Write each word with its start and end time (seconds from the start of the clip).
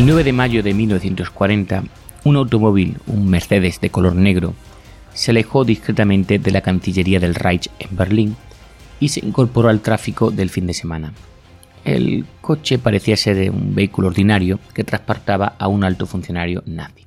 El 0.00 0.06
9 0.06 0.24
de 0.24 0.32
mayo 0.32 0.62
de 0.62 0.72
1940, 0.72 1.84
un 2.24 2.36
automóvil, 2.36 2.96
un 3.06 3.28
Mercedes 3.28 3.82
de 3.82 3.90
color 3.90 4.16
negro, 4.16 4.54
se 5.12 5.30
alejó 5.30 5.66
discretamente 5.66 6.38
de 6.38 6.50
la 6.50 6.62
Cancillería 6.62 7.20
del 7.20 7.34
Reich 7.34 7.68
en 7.78 7.94
Berlín 7.98 8.34
y 8.98 9.10
se 9.10 9.20
incorporó 9.20 9.68
al 9.68 9.82
tráfico 9.82 10.30
del 10.30 10.48
fin 10.48 10.66
de 10.66 10.72
semana. 10.72 11.12
El 11.84 12.24
coche 12.40 12.78
parecía 12.78 13.14
ser 13.14 13.50
un 13.50 13.74
vehículo 13.74 14.08
ordinario 14.08 14.58
que 14.72 14.84
transportaba 14.84 15.54
a 15.58 15.68
un 15.68 15.84
alto 15.84 16.06
funcionario 16.06 16.62
nazi. 16.64 17.04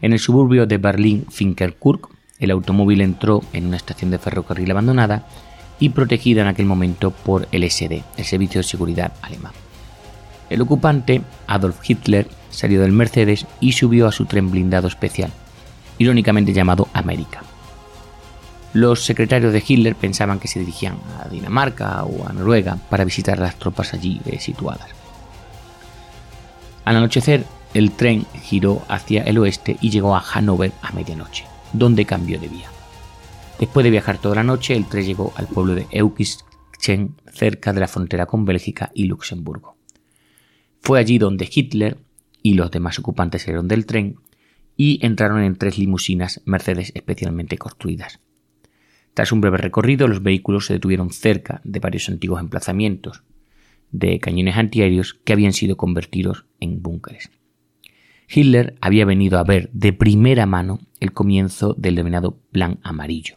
En 0.00 0.14
el 0.14 0.20
suburbio 0.20 0.64
de 0.64 0.78
Berlín-Finkerkurk, 0.78 2.08
el 2.38 2.50
automóvil 2.50 3.02
entró 3.02 3.42
en 3.52 3.66
una 3.66 3.76
estación 3.76 4.10
de 4.10 4.18
ferrocarril 4.18 4.70
abandonada 4.70 5.28
y 5.78 5.90
protegida 5.90 6.40
en 6.40 6.48
aquel 6.48 6.64
momento 6.64 7.10
por 7.10 7.46
el 7.52 7.70
SD, 7.70 8.02
el 8.16 8.24
Servicio 8.24 8.60
de 8.60 8.66
Seguridad 8.66 9.12
Alemán. 9.20 9.52
El 10.50 10.60
ocupante, 10.60 11.22
Adolf 11.46 11.78
Hitler, 11.88 12.28
salió 12.50 12.82
del 12.82 12.92
Mercedes 12.92 13.46
y 13.60 13.72
subió 13.72 14.08
a 14.08 14.12
su 14.12 14.26
tren 14.26 14.50
blindado 14.50 14.88
especial, 14.88 15.30
irónicamente 15.98 16.52
llamado 16.52 16.88
América. 16.92 17.42
Los 18.72 19.04
secretarios 19.04 19.52
de 19.52 19.64
Hitler 19.66 19.96
pensaban 19.96 20.38
que 20.38 20.48
se 20.48 20.60
dirigían 20.60 20.98
a 21.18 21.28
Dinamarca 21.28 22.04
o 22.04 22.28
a 22.28 22.32
Noruega 22.32 22.76
para 22.88 23.04
visitar 23.04 23.38
las 23.38 23.56
tropas 23.56 23.94
allí 23.94 24.20
eh, 24.26 24.38
situadas. 24.38 24.88
Al 26.84 26.96
anochecer, 26.96 27.44
el 27.74 27.92
tren 27.92 28.26
giró 28.42 28.82
hacia 28.88 29.22
el 29.22 29.38
oeste 29.38 29.76
y 29.80 29.90
llegó 29.90 30.16
a 30.16 30.20
Hannover 30.20 30.72
a 30.82 30.92
medianoche, 30.92 31.44
donde 31.72 32.04
cambió 32.04 32.38
de 32.38 32.48
vía. 32.48 32.68
Después 33.58 33.84
de 33.84 33.90
viajar 33.90 34.18
toda 34.18 34.36
la 34.36 34.44
noche, 34.44 34.74
el 34.74 34.86
tren 34.86 35.04
llegó 35.04 35.32
al 35.36 35.46
pueblo 35.46 35.74
de 35.74 35.86
Eukirchen, 35.90 37.16
cerca 37.32 37.72
de 37.72 37.80
la 37.80 37.88
frontera 37.88 38.26
con 38.26 38.44
Bélgica 38.44 38.90
y 38.94 39.04
Luxemburgo. 39.04 39.79
Fue 40.80 40.98
allí 40.98 41.18
donde 41.18 41.48
Hitler 41.52 41.98
y 42.42 42.54
los 42.54 42.70
demás 42.70 42.98
ocupantes 42.98 43.42
salieron 43.42 43.68
del 43.68 43.86
tren 43.86 44.16
y 44.76 45.04
entraron 45.04 45.42
en 45.42 45.56
tres 45.56 45.78
limusinas 45.78 46.40
Mercedes 46.44 46.92
especialmente 46.94 47.58
construidas. 47.58 48.20
Tras 49.14 49.32
un 49.32 49.40
breve 49.40 49.58
recorrido, 49.58 50.08
los 50.08 50.22
vehículos 50.22 50.66
se 50.66 50.74
detuvieron 50.74 51.10
cerca 51.10 51.60
de 51.64 51.80
varios 51.80 52.08
antiguos 52.08 52.40
emplazamientos 52.40 53.22
de 53.92 54.20
cañones 54.20 54.56
antiaéreos 54.56 55.14
que 55.14 55.32
habían 55.32 55.52
sido 55.52 55.76
convertidos 55.76 56.46
en 56.60 56.82
búnkeres. 56.82 57.30
Hitler 58.32 58.76
había 58.80 59.04
venido 59.04 59.38
a 59.38 59.44
ver 59.44 59.68
de 59.72 59.92
primera 59.92 60.46
mano 60.46 60.78
el 61.00 61.12
comienzo 61.12 61.74
del 61.76 61.96
denominado 61.96 62.38
Plan 62.52 62.78
Amarillo, 62.82 63.36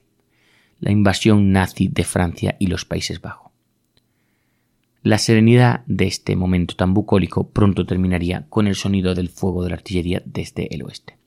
la 0.79 0.91
invasión 0.91 1.51
nazi 1.51 1.87
de 1.87 2.03
Francia 2.03 2.55
y 2.59 2.67
los 2.67 2.85
Países 2.85 3.19
Bajos. 3.19 3.42
La 5.03 5.17
serenidad 5.17 5.83
de 5.85 6.07
este 6.07 6.37
momento 6.37 6.77
tan 6.77 6.93
bucólico 6.93 7.49
pronto 7.49 7.85
terminaría 7.85 8.45
con 8.47 8.67
el 8.67 8.75
sonido 8.75 9.13
del 9.15 9.27
fuego 9.27 9.61
de 9.61 9.69
la 9.69 9.75
artillería 9.75 10.21
desde 10.25 10.73
el 10.73 10.81
oeste. 10.83 11.17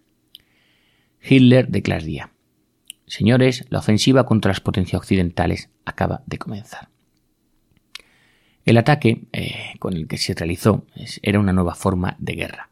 Hitler 1.22 1.69
declararía 1.69 2.32
Señores, 3.06 3.66
la 3.69 3.81
ofensiva 3.81 4.25
contra 4.25 4.48
las 4.50 4.60
potencias 4.60 4.98
occidentales 4.98 5.69
acaba 5.84 6.22
de 6.26 6.38
comenzar. 6.38 6.88
El 8.64 8.78
ataque 8.78 9.26
eh, 9.34 9.75
con 9.78 9.93
el 9.93 10.08
que 10.08 10.16
se 10.16 10.34
realizó 10.34 10.87
era 11.20 11.38
una 11.38 11.53
nueva 11.53 11.75
forma 11.75 12.16
de 12.19 12.34
guerra. 12.34 12.70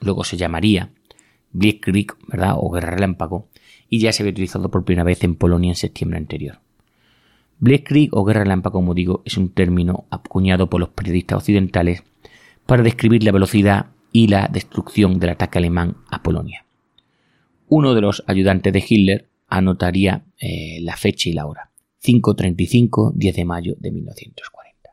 Luego 0.00 0.22
se 0.22 0.36
llamaría 0.36 0.92
Blitzkrieg, 1.52 2.14
¿verdad? 2.28 2.56
o 2.58 2.70
guerra 2.70 2.90
relámpago, 2.90 3.48
y 3.88 4.00
ya 4.00 4.12
se 4.12 4.22
había 4.22 4.32
utilizado 4.32 4.70
por 4.70 4.84
primera 4.84 5.04
vez 5.04 5.24
en 5.24 5.34
Polonia 5.34 5.70
en 5.70 5.76
septiembre 5.76 6.18
anterior. 6.18 6.61
Blitzkrieg 7.58 8.10
o 8.12 8.24
guerra 8.24 8.44
relámpago, 8.44 8.78
como 8.78 8.94
digo, 8.94 9.22
es 9.24 9.36
un 9.36 9.50
término 9.50 10.06
acuñado 10.10 10.68
por 10.68 10.80
los 10.80 10.90
periodistas 10.90 11.38
occidentales 11.38 12.02
para 12.66 12.82
describir 12.82 13.22
la 13.24 13.32
velocidad 13.32 13.86
y 14.12 14.28
la 14.28 14.48
destrucción 14.48 15.18
del 15.18 15.30
ataque 15.30 15.58
alemán 15.58 15.96
a 16.10 16.22
Polonia. 16.22 16.64
Uno 17.68 17.94
de 17.94 18.00
los 18.00 18.22
ayudantes 18.26 18.72
de 18.72 18.84
Hitler 18.86 19.28
anotaría 19.48 20.24
eh, 20.38 20.78
la 20.82 20.96
fecha 20.96 21.28
y 21.28 21.32
la 21.32 21.46
hora. 21.46 21.70
5.35, 22.04 23.12
10 23.14 23.36
de 23.36 23.44
mayo 23.44 23.74
de 23.78 23.92
1940. 23.92 24.90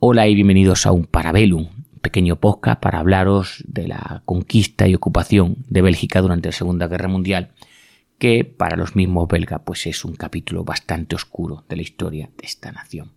Hola 0.00 0.26
y 0.28 0.34
bienvenidos 0.34 0.86
a 0.86 0.92
un 0.92 1.04
Parabellum, 1.04 1.68
pequeño 2.00 2.36
podcast 2.36 2.80
para 2.80 2.98
hablaros 2.98 3.64
de 3.66 3.88
la 3.88 4.22
conquista 4.24 4.88
y 4.88 4.94
ocupación 4.94 5.64
de 5.68 5.82
Bélgica 5.82 6.20
durante 6.20 6.48
la 6.48 6.52
Segunda 6.52 6.88
Guerra 6.88 7.08
Mundial 7.08 7.52
que 8.18 8.44
para 8.44 8.76
los 8.76 8.96
mismos 8.96 9.28
belgas 9.28 9.60
pues 9.64 9.86
es 9.86 10.04
un 10.04 10.14
capítulo 10.14 10.64
bastante 10.64 11.16
oscuro 11.16 11.64
de 11.68 11.76
la 11.76 11.82
historia 11.82 12.30
de 12.36 12.46
esta 12.46 12.72
nación. 12.72 13.12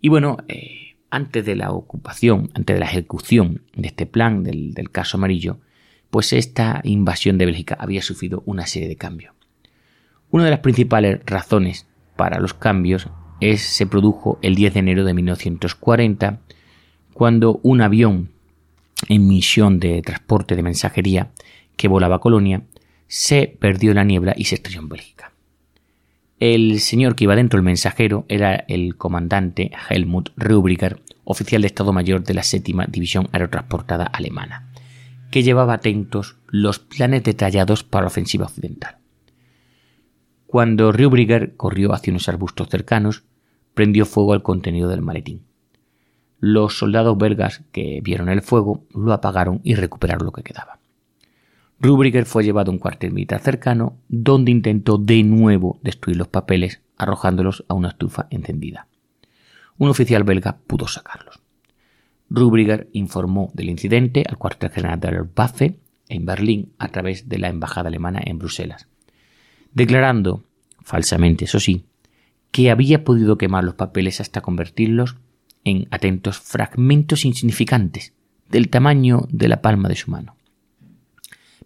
Y 0.00 0.08
bueno, 0.08 0.38
eh, 0.48 0.96
antes 1.10 1.44
de 1.44 1.56
la 1.56 1.72
ocupación, 1.72 2.50
antes 2.54 2.74
de 2.74 2.80
la 2.80 2.86
ejecución 2.86 3.62
de 3.74 3.88
este 3.88 4.06
plan 4.06 4.44
del, 4.44 4.74
del 4.74 4.90
caso 4.90 5.16
amarillo, 5.16 5.58
pues 6.10 6.32
esta 6.32 6.80
invasión 6.84 7.38
de 7.38 7.46
Bélgica 7.46 7.76
había 7.78 8.02
sufrido 8.02 8.42
una 8.46 8.66
serie 8.66 8.88
de 8.88 8.96
cambios. 8.96 9.34
Una 10.30 10.44
de 10.44 10.50
las 10.50 10.60
principales 10.60 11.20
razones 11.26 11.86
para 12.16 12.38
los 12.38 12.54
cambios 12.54 13.08
es, 13.40 13.62
se 13.62 13.86
produjo 13.86 14.38
el 14.42 14.54
10 14.54 14.74
de 14.74 14.80
enero 14.80 15.04
de 15.04 15.14
1940, 15.14 16.40
cuando 17.12 17.60
un 17.62 17.80
avión 17.80 18.30
en 19.08 19.26
misión 19.26 19.80
de 19.80 20.02
transporte 20.02 20.56
de 20.56 20.62
mensajería 20.62 21.30
que 21.76 21.88
volaba 21.88 22.16
a 22.16 22.20
Colonia 22.20 22.62
se 23.10 23.56
perdió 23.58 23.92
la 23.92 24.04
niebla 24.04 24.34
y 24.36 24.44
se 24.44 24.54
estrelló 24.54 24.78
en 24.78 24.88
Bélgica. 24.88 25.32
El 26.38 26.78
señor 26.78 27.16
que 27.16 27.24
iba 27.24 27.34
dentro 27.34 27.58
del 27.58 27.64
mensajero 27.64 28.24
era 28.28 28.54
el 28.68 28.96
comandante 28.96 29.72
Helmut 29.90 30.30
Rübriger, 30.36 31.02
oficial 31.24 31.62
de 31.62 31.66
Estado 31.66 31.92
Mayor 31.92 32.22
de 32.22 32.34
la 32.34 32.44
séptima 32.44 32.86
División 32.86 33.28
Aerotransportada 33.32 34.04
Alemana, 34.04 34.72
que 35.32 35.42
llevaba 35.42 35.74
atentos 35.74 36.36
los 36.46 36.78
planes 36.78 37.24
detallados 37.24 37.82
para 37.82 38.04
la 38.04 38.08
ofensiva 38.08 38.46
occidental. 38.46 38.98
Cuando 40.46 40.92
Rübriger 40.92 41.56
corrió 41.56 41.92
hacia 41.92 42.12
unos 42.12 42.28
arbustos 42.28 42.68
cercanos, 42.68 43.24
prendió 43.74 44.06
fuego 44.06 44.34
al 44.34 44.44
contenido 44.44 44.88
del 44.88 45.02
maletín. 45.02 45.42
Los 46.38 46.78
soldados 46.78 47.18
belgas 47.18 47.62
que 47.72 48.00
vieron 48.04 48.28
el 48.28 48.42
fuego 48.42 48.84
lo 48.94 49.12
apagaron 49.12 49.60
y 49.64 49.74
recuperaron 49.74 50.26
lo 50.26 50.32
que 50.32 50.44
quedaba. 50.44 50.79
Rubriger 51.80 52.26
fue 52.26 52.44
llevado 52.44 52.70
a 52.70 52.74
un 52.74 52.78
cuartel 52.78 53.12
militar 53.12 53.40
cercano, 53.40 53.96
donde 54.08 54.50
intentó 54.50 54.98
de 54.98 55.22
nuevo 55.22 55.80
destruir 55.82 56.18
los 56.18 56.28
papeles, 56.28 56.82
arrojándolos 56.98 57.64
a 57.68 57.74
una 57.74 57.88
estufa 57.88 58.26
encendida. 58.30 58.86
Un 59.78 59.88
oficial 59.88 60.22
belga 60.22 60.58
pudo 60.66 60.86
sacarlos. 60.86 61.40
Rubriger 62.28 62.90
informó 62.92 63.50
del 63.54 63.70
incidente 63.70 64.24
al 64.28 64.36
cuartel 64.36 64.70
general 64.70 65.00
de 65.00 65.10
la 65.10 65.26
Waffe 65.34 65.78
en 66.10 66.26
Berlín 66.26 66.72
a 66.78 66.88
través 66.88 67.30
de 67.30 67.38
la 67.38 67.48
embajada 67.48 67.88
alemana 67.88 68.20
en 68.22 68.38
Bruselas, 68.38 68.86
declarando, 69.72 70.44
falsamente 70.82 71.46
eso 71.46 71.60
sí, 71.60 71.86
que 72.50 72.70
había 72.70 73.04
podido 73.04 73.38
quemar 73.38 73.64
los 73.64 73.74
papeles 73.74 74.20
hasta 74.20 74.42
convertirlos 74.42 75.16
en 75.64 75.88
atentos 75.90 76.38
fragmentos 76.40 77.24
insignificantes 77.24 78.12
del 78.50 78.68
tamaño 78.68 79.26
de 79.30 79.48
la 79.48 79.62
palma 79.62 79.88
de 79.88 79.96
su 79.96 80.10
mano. 80.10 80.36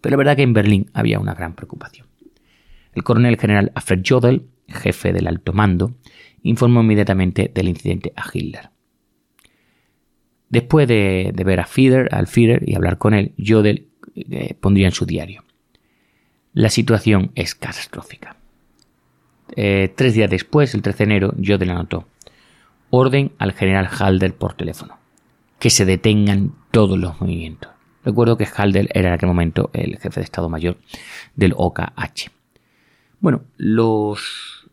Pero 0.04 0.10
la 0.10 0.18
verdad 0.18 0.36
que 0.36 0.42
en 0.42 0.52
Berlín 0.52 0.90
había 0.92 1.18
una 1.18 1.32
gran 1.32 1.54
preocupación. 1.54 2.06
El 2.92 3.02
coronel 3.02 3.38
general 3.38 3.72
Alfred 3.74 4.02
Jodl, 4.06 4.42
jefe 4.68 5.14
del 5.14 5.26
alto 5.26 5.54
mando, 5.54 5.94
informó 6.42 6.82
inmediatamente 6.82 7.50
del 7.54 7.68
incidente 7.68 8.12
a 8.14 8.24
Hitler. 8.30 8.68
Después 10.50 10.86
de, 10.88 11.32
ver 11.34 11.58
a 11.58 11.64
Führer, 11.64 12.14
al 12.14 12.26
Führer 12.26 12.68
y 12.68 12.74
hablar 12.74 12.98
con 12.98 13.14
él, 13.14 13.32
Jodl 13.38 13.86
eh, 14.14 14.54
pondría 14.60 14.88
en 14.88 14.92
su 14.92 15.06
diario. 15.06 15.42
La 16.52 16.68
situación 16.68 17.32
es 17.34 17.54
catastrófica. 17.54 18.36
Eh, 19.56 19.90
tres 19.96 20.12
días 20.12 20.28
después, 20.28 20.74
el 20.74 20.82
13 20.82 20.98
de 20.98 21.04
enero, 21.04 21.34
Jodl 21.42 21.70
anotó 21.70 22.06
orden 22.90 23.32
al 23.38 23.52
general 23.54 23.88
Halder 23.90 24.34
por 24.34 24.52
teléfono. 24.52 24.98
Que 25.58 25.70
se 25.70 25.86
detengan 25.86 26.52
todos 26.72 26.98
los 26.98 27.18
movimientos. 27.22 27.73
Recuerdo 28.04 28.36
que 28.36 28.46
Halder 28.46 28.90
era 28.92 29.08
en 29.08 29.14
aquel 29.14 29.28
momento 29.28 29.70
el 29.72 29.98
jefe 29.98 30.20
de 30.20 30.24
Estado 30.24 30.48
Mayor 30.48 30.76
del 31.34 31.54
OKH. 31.56 32.30
Bueno, 33.20 33.42
los, 33.56 34.68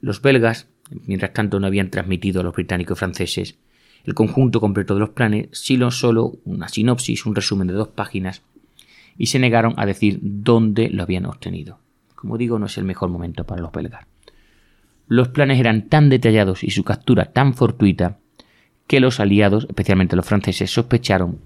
los 0.00 0.20
belgas, 0.20 0.68
mientras 1.06 1.32
tanto, 1.32 1.58
no 1.58 1.66
habían 1.66 1.90
transmitido 1.90 2.40
a 2.40 2.44
los 2.44 2.54
británicos 2.54 2.98
y 2.98 3.00
franceses 3.00 3.56
el 4.04 4.12
conjunto 4.14 4.60
completo 4.60 4.92
de 4.94 5.00
los 5.00 5.10
planes, 5.10 5.48
sino 5.52 5.90
solo 5.90 6.34
una 6.44 6.68
sinopsis, 6.68 7.24
un 7.24 7.34
resumen 7.34 7.68
de 7.68 7.72
dos 7.72 7.88
páginas, 7.88 8.42
y 9.16 9.26
se 9.26 9.38
negaron 9.38 9.72
a 9.78 9.86
decir 9.86 10.18
dónde 10.20 10.90
lo 10.90 11.02
habían 11.02 11.24
obtenido. 11.24 11.78
Como 12.14 12.36
digo, 12.36 12.58
no 12.58 12.66
es 12.66 12.76
el 12.76 12.84
mejor 12.84 13.08
momento 13.08 13.44
para 13.44 13.62
los 13.62 13.72
belgas. 13.72 14.06
Los 15.06 15.28
planes 15.28 15.58
eran 15.58 15.88
tan 15.88 16.10
detallados 16.10 16.64
y 16.64 16.70
su 16.70 16.84
captura 16.84 17.32
tan 17.32 17.54
fortuita 17.54 18.18
que 18.86 19.00
los 19.00 19.20
aliados, 19.20 19.64
especialmente 19.64 20.16
los 20.16 20.26
franceses, 20.26 20.70
sospecharon 20.70 21.38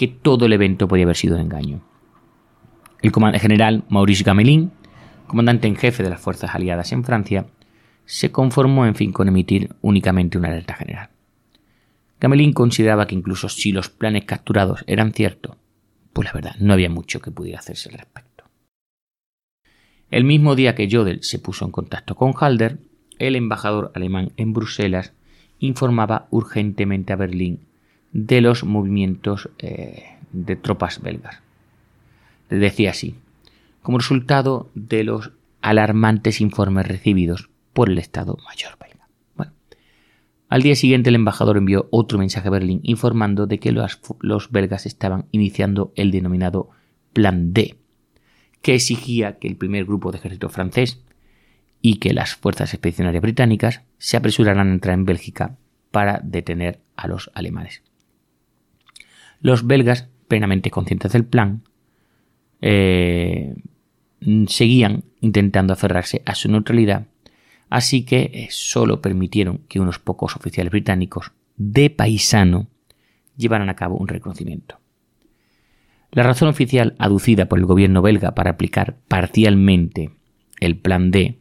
que 0.00 0.08
todo 0.08 0.46
el 0.46 0.54
evento 0.54 0.88
podía 0.88 1.04
haber 1.04 1.16
sido 1.18 1.34
un 1.34 1.42
engaño. 1.42 1.82
El 3.02 3.12
comandante 3.12 3.42
general 3.42 3.84
Maurice 3.90 4.24
Gamelin, 4.24 4.72
comandante 5.26 5.68
en 5.68 5.76
jefe 5.76 6.02
de 6.02 6.08
las 6.08 6.22
fuerzas 6.22 6.54
aliadas 6.54 6.92
en 6.92 7.04
Francia, 7.04 7.48
se 8.06 8.32
conformó 8.32 8.86
en 8.86 8.94
fin 8.94 9.12
con 9.12 9.28
emitir 9.28 9.76
únicamente 9.82 10.38
una 10.38 10.48
alerta 10.48 10.72
general. 10.72 11.10
Gamelin 12.18 12.54
consideraba 12.54 13.06
que 13.06 13.14
incluso 13.14 13.50
si 13.50 13.72
los 13.72 13.90
planes 13.90 14.24
capturados 14.24 14.84
eran 14.86 15.12
ciertos, 15.12 15.58
pues 16.14 16.28
la 16.28 16.32
verdad 16.32 16.56
no 16.60 16.72
había 16.72 16.88
mucho 16.88 17.20
que 17.20 17.30
pudiera 17.30 17.58
hacerse 17.58 17.90
al 17.90 17.98
respecto. 17.98 18.44
El 20.10 20.24
mismo 20.24 20.54
día 20.54 20.74
que 20.74 20.88
Jodl 20.90 21.22
se 21.22 21.38
puso 21.38 21.66
en 21.66 21.72
contacto 21.72 22.14
con 22.14 22.32
Halder, 22.40 22.78
el 23.18 23.36
embajador 23.36 23.92
alemán 23.94 24.32
en 24.38 24.54
Bruselas 24.54 25.12
informaba 25.58 26.26
urgentemente 26.30 27.12
a 27.12 27.16
Berlín 27.16 27.66
de 28.12 28.40
los 28.40 28.64
movimientos 28.64 29.48
eh, 29.58 30.16
de 30.32 30.56
tropas 30.56 31.00
belgas. 31.00 31.40
Decía 32.48 32.90
así, 32.90 33.14
como 33.82 33.98
resultado 33.98 34.70
de 34.74 35.04
los 35.04 35.32
alarmantes 35.62 36.40
informes 36.40 36.86
recibidos 36.86 37.50
por 37.72 37.88
el 37.88 37.98
Estado 37.98 38.36
Mayor 38.44 38.76
belga. 38.78 38.90
Al 40.48 40.62
día 40.62 40.74
siguiente 40.74 41.10
el 41.10 41.14
embajador 41.14 41.56
envió 41.56 41.86
otro 41.92 42.18
mensaje 42.18 42.48
a 42.48 42.50
Berlín 42.50 42.80
informando 42.82 43.46
de 43.46 43.60
que 43.60 43.70
los, 43.70 44.00
los 44.20 44.50
belgas 44.50 44.84
estaban 44.84 45.26
iniciando 45.30 45.92
el 45.94 46.10
denominado 46.10 46.70
Plan 47.12 47.52
D, 47.52 47.76
que 48.60 48.74
exigía 48.74 49.38
que 49.38 49.46
el 49.46 49.56
primer 49.56 49.84
grupo 49.84 50.10
de 50.10 50.18
ejército 50.18 50.48
francés 50.48 51.00
y 51.80 51.96
que 51.96 52.12
las 52.12 52.34
fuerzas 52.34 52.74
expedicionarias 52.74 53.22
británicas 53.22 53.82
se 53.98 54.16
apresuraran 54.16 54.68
a 54.68 54.72
entrar 54.72 54.94
en 54.94 55.04
Bélgica 55.04 55.56
para 55.92 56.20
detener 56.24 56.80
a 56.96 57.06
los 57.06 57.30
alemanes. 57.34 57.82
Los 59.40 59.66
belgas, 59.66 60.08
plenamente 60.28 60.70
conscientes 60.70 61.12
del 61.12 61.24
plan, 61.24 61.62
eh, 62.60 63.54
seguían 64.48 65.04
intentando 65.20 65.72
aferrarse 65.72 66.22
a 66.26 66.34
su 66.34 66.50
neutralidad, 66.50 67.06
así 67.70 68.04
que 68.04 68.30
eh, 68.32 68.48
solo 68.50 69.00
permitieron 69.00 69.62
que 69.68 69.80
unos 69.80 69.98
pocos 69.98 70.36
oficiales 70.36 70.70
británicos 70.70 71.32
de 71.56 71.90
paisano 71.90 72.68
llevaran 73.36 73.68
a 73.68 73.76
cabo 73.76 73.96
un 73.96 74.08
reconocimiento. 74.08 74.78
La 76.12 76.22
razón 76.24 76.48
oficial 76.48 76.96
aducida 76.98 77.46
por 77.46 77.58
el 77.58 77.66
gobierno 77.66 78.02
belga 78.02 78.34
para 78.34 78.50
aplicar 78.50 78.96
parcialmente 79.08 80.10
el 80.58 80.76
plan 80.76 81.10
D 81.10 81.38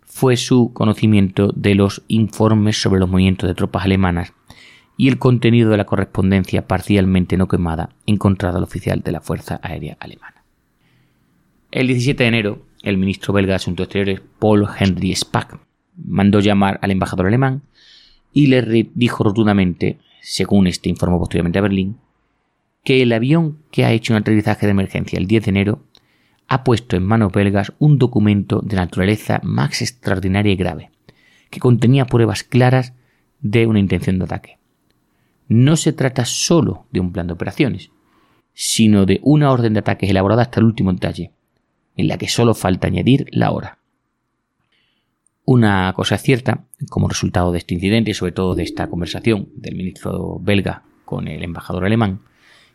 fue 0.00 0.36
su 0.36 0.72
conocimiento 0.72 1.52
de 1.54 1.74
los 1.74 2.02
informes 2.08 2.80
sobre 2.80 2.98
los 2.98 3.08
movimientos 3.08 3.48
de 3.48 3.54
tropas 3.54 3.84
alemanas 3.84 4.32
y 5.00 5.08
el 5.08 5.18
contenido 5.18 5.70
de 5.70 5.78
la 5.78 5.86
correspondencia 5.86 6.68
parcialmente 6.68 7.38
no 7.38 7.48
quemada 7.48 7.88
encontrada 8.04 8.58
al 8.58 8.64
oficial 8.64 9.00
de 9.00 9.12
la 9.12 9.22
Fuerza 9.22 9.58
Aérea 9.62 9.96
Alemana. 9.98 10.44
El 11.70 11.86
17 11.86 12.22
de 12.22 12.28
enero, 12.28 12.66
el 12.82 12.98
ministro 12.98 13.32
belga 13.32 13.52
de 13.52 13.56
Asuntos 13.56 13.84
Exteriores, 13.84 14.20
Paul 14.38 14.68
Henry 14.78 15.16
Spack, 15.16 15.58
mandó 15.96 16.40
llamar 16.40 16.78
al 16.82 16.90
embajador 16.90 17.28
alemán 17.28 17.62
y 18.34 18.48
le 18.48 18.90
dijo 18.94 19.24
rotundamente, 19.24 19.96
según 20.20 20.66
este 20.66 20.90
informó 20.90 21.18
posteriormente 21.18 21.60
a 21.60 21.62
Berlín, 21.62 21.96
que 22.84 23.00
el 23.00 23.14
avión 23.14 23.56
que 23.70 23.86
ha 23.86 23.92
hecho 23.92 24.12
un 24.12 24.18
aterrizaje 24.18 24.66
de 24.66 24.72
emergencia 24.72 25.18
el 25.18 25.26
10 25.26 25.46
de 25.46 25.50
enero 25.50 25.82
ha 26.46 26.62
puesto 26.62 26.96
en 26.96 27.06
manos 27.06 27.32
belgas 27.32 27.72
un 27.78 27.96
documento 27.96 28.60
de 28.60 28.76
naturaleza 28.76 29.40
más 29.44 29.80
extraordinaria 29.80 30.52
y 30.52 30.56
grave, 30.56 30.90
que 31.48 31.58
contenía 31.58 32.04
pruebas 32.04 32.44
claras 32.44 32.92
de 33.40 33.66
una 33.66 33.78
intención 33.78 34.18
de 34.18 34.24
ataque. 34.26 34.59
No 35.50 35.76
se 35.76 35.92
trata 35.92 36.24
solo 36.26 36.86
de 36.92 37.00
un 37.00 37.10
plan 37.10 37.26
de 37.26 37.32
operaciones, 37.32 37.90
sino 38.54 39.04
de 39.04 39.18
una 39.24 39.50
orden 39.50 39.72
de 39.72 39.80
ataques 39.80 40.08
elaborada 40.08 40.42
hasta 40.42 40.60
el 40.60 40.66
último 40.66 40.92
detalle, 40.92 41.32
en 41.96 42.06
la 42.06 42.18
que 42.18 42.28
solo 42.28 42.54
falta 42.54 42.86
añadir 42.86 43.26
la 43.32 43.50
hora. 43.50 43.78
Una 45.44 45.92
cosa 45.96 46.18
cierta, 46.18 46.66
como 46.88 47.08
resultado 47.08 47.50
de 47.50 47.58
este 47.58 47.74
incidente 47.74 48.12
y 48.12 48.14
sobre 48.14 48.30
todo 48.30 48.54
de 48.54 48.62
esta 48.62 48.86
conversación 48.86 49.48
del 49.56 49.74
ministro 49.74 50.38
belga 50.38 50.84
con 51.04 51.26
el 51.26 51.42
embajador 51.42 51.84
alemán, 51.84 52.20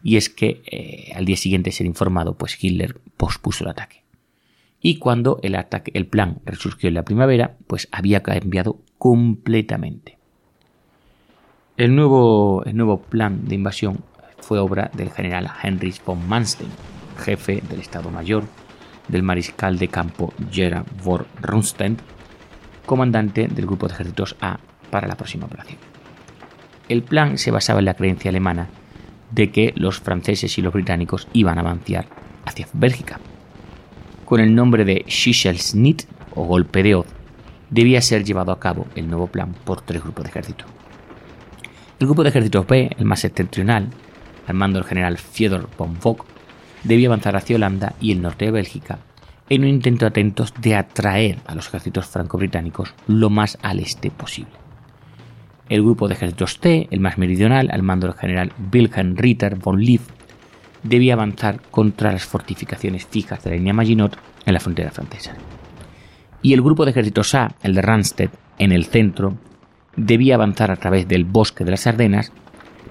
y 0.03 0.17
es 0.17 0.29
que 0.29 0.61
eh, 0.69 1.13
al 1.15 1.23
día 1.23 1.37
siguiente 1.37 1.71
ser 1.71 1.87
informado, 1.87 2.37
pues 2.37 2.61
Hitler 2.61 2.99
pospuso 3.15 3.63
el 3.63 3.69
ataque. 3.69 4.03
Y 4.81 4.97
cuando 4.97 5.39
el, 5.43 5.55
ataque, 5.55 5.91
el 5.93 6.07
plan 6.07 6.41
resurgió 6.43 6.89
en 6.89 6.95
la 6.95 7.05
primavera, 7.05 7.55
pues 7.67 7.87
había 7.93 8.21
cambiado 8.21 8.81
completamente. 8.97 10.14
El 11.77 11.93
nuevo, 11.93 13.01
plan 13.09 13.49
de 13.49 13.55
invasión 13.55 13.99
fue 14.39 14.59
obra 14.59 14.89
del 14.93 15.11
general 15.11 15.51
Heinrich 15.61 16.01
von 16.05 16.25
Manstein, 16.25 16.69
jefe 17.17 17.61
del 17.69 17.81
Estado 17.81 18.09
Mayor, 18.09 18.45
del 19.09 19.23
mariscal 19.23 19.77
de 19.77 19.89
campo 19.89 20.33
Gerard 20.49 20.85
von 21.03 21.25
Rundstedt, 21.41 21.99
comandante 22.85 23.49
del 23.49 23.65
grupo 23.65 23.89
de 23.89 23.93
ejércitos 23.93 24.37
A 24.39 24.57
para 24.89 25.09
la 25.09 25.17
próxima 25.17 25.47
operación. 25.47 25.77
El 26.87 27.03
plan 27.03 27.37
se 27.37 27.51
basaba 27.51 27.79
en 27.79 27.85
la 27.85 27.95
creencia 27.95 28.29
alemana 28.29 28.69
de 29.31 29.51
que 29.51 29.73
los 29.75 29.99
franceses 29.99 30.57
y 30.57 30.61
los 30.61 30.71
británicos 30.71 31.27
iban 31.33 31.57
a 31.57 31.61
avanzar 31.61 32.05
hacia 32.45 32.69
Bélgica. 32.71 33.19
Con 34.23 34.39
el 34.39 34.55
nombre 34.55 34.85
de 34.85 35.03
Schichelschnitt 35.09 36.03
o 36.35 36.45
golpe 36.45 36.83
de 36.83 36.95
hoz, 36.95 37.07
debía 37.69 38.01
ser 38.01 38.23
llevado 38.23 38.53
a 38.53 38.61
cabo 38.61 38.87
el 38.95 39.09
nuevo 39.09 39.27
plan 39.27 39.53
por 39.65 39.81
tres 39.81 40.01
grupos 40.01 40.23
de 40.23 40.29
ejército. 40.29 40.63
El 41.97 42.07
grupo 42.07 42.23
de 42.23 42.29
ejércitos 42.29 42.67
B, 42.67 42.89
el 42.97 43.05
más 43.05 43.21
septentrional, 43.21 43.87
al 44.47 44.55
mando 44.55 44.79
del 44.79 44.87
general 44.87 45.17
Fiedor 45.17 45.69
von 45.77 45.95
Fock, 45.95 46.25
debía 46.83 47.07
avanzar 47.07 47.37
hacia 47.37 47.55
Holanda 47.55 47.93
y 48.01 48.11
el 48.11 48.21
norte 48.21 48.45
de 48.45 48.51
Bélgica 48.51 48.99
en 49.49 49.61
un 49.61 49.69
intento 49.69 50.05
atentos 50.05 50.53
de 50.59 50.75
atraer 50.75 51.37
a 51.45 51.55
los 51.55 51.67
ejércitos 51.67 52.07
franco-británicos 52.07 52.93
lo 53.07 53.29
más 53.29 53.57
al 53.61 53.79
este 53.79 54.11
posible. 54.11 54.51
El 55.69 55.83
grupo 55.83 56.07
de 56.07 56.15
ejércitos 56.15 56.59
T, 56.59 56.87
el 56.91 56.99
más 56.99 57.17
meridional, 57.17 57.69
al 57.71 57.81
mando 57.81 58.07
del 58.07 58.17
general 58.17 58.51
Wilhelm 58.73 59.15
Ritter 59.15 59.55
von 59.55 59.79
Lief, 59.79 60.01
debía 60.83 61.13
avanzar 61.13 61.61
contra 61.71 62.11
las 62.11 62.25
fortificaciones 62.25 63.05
fijas 63.05 63.43
de 63.43 63.51
la 63.51 63.55
línea 63.55 63.73
Maginot 63.73 64.17
en 64.45 64.53
la 64.53 64.59
frontera 64.59 64.91
francesa. 64.91 65.33
Y 66.41 66.53
el 66.53 66.61
grupo 66.61 66.85
de 66.85 66.91
ejércitos 66.91 67.33
A, 67.35 67.55
el 67.63 67.73
de 67.73 67.81
Randstedt, 67.81 68.31
en 68.57 68.71
el 68.71 68.85
centro, 68.85 69.37
debía 69.95 70.35
avanzar 70.35 70.71
a 70.71 70.75
través 70.75 71.07
del 71.07 71.25
bosque 71.25 71.63
de 71.63 71.71
las 71.71 71.87
Ardenas, 71.87 72.31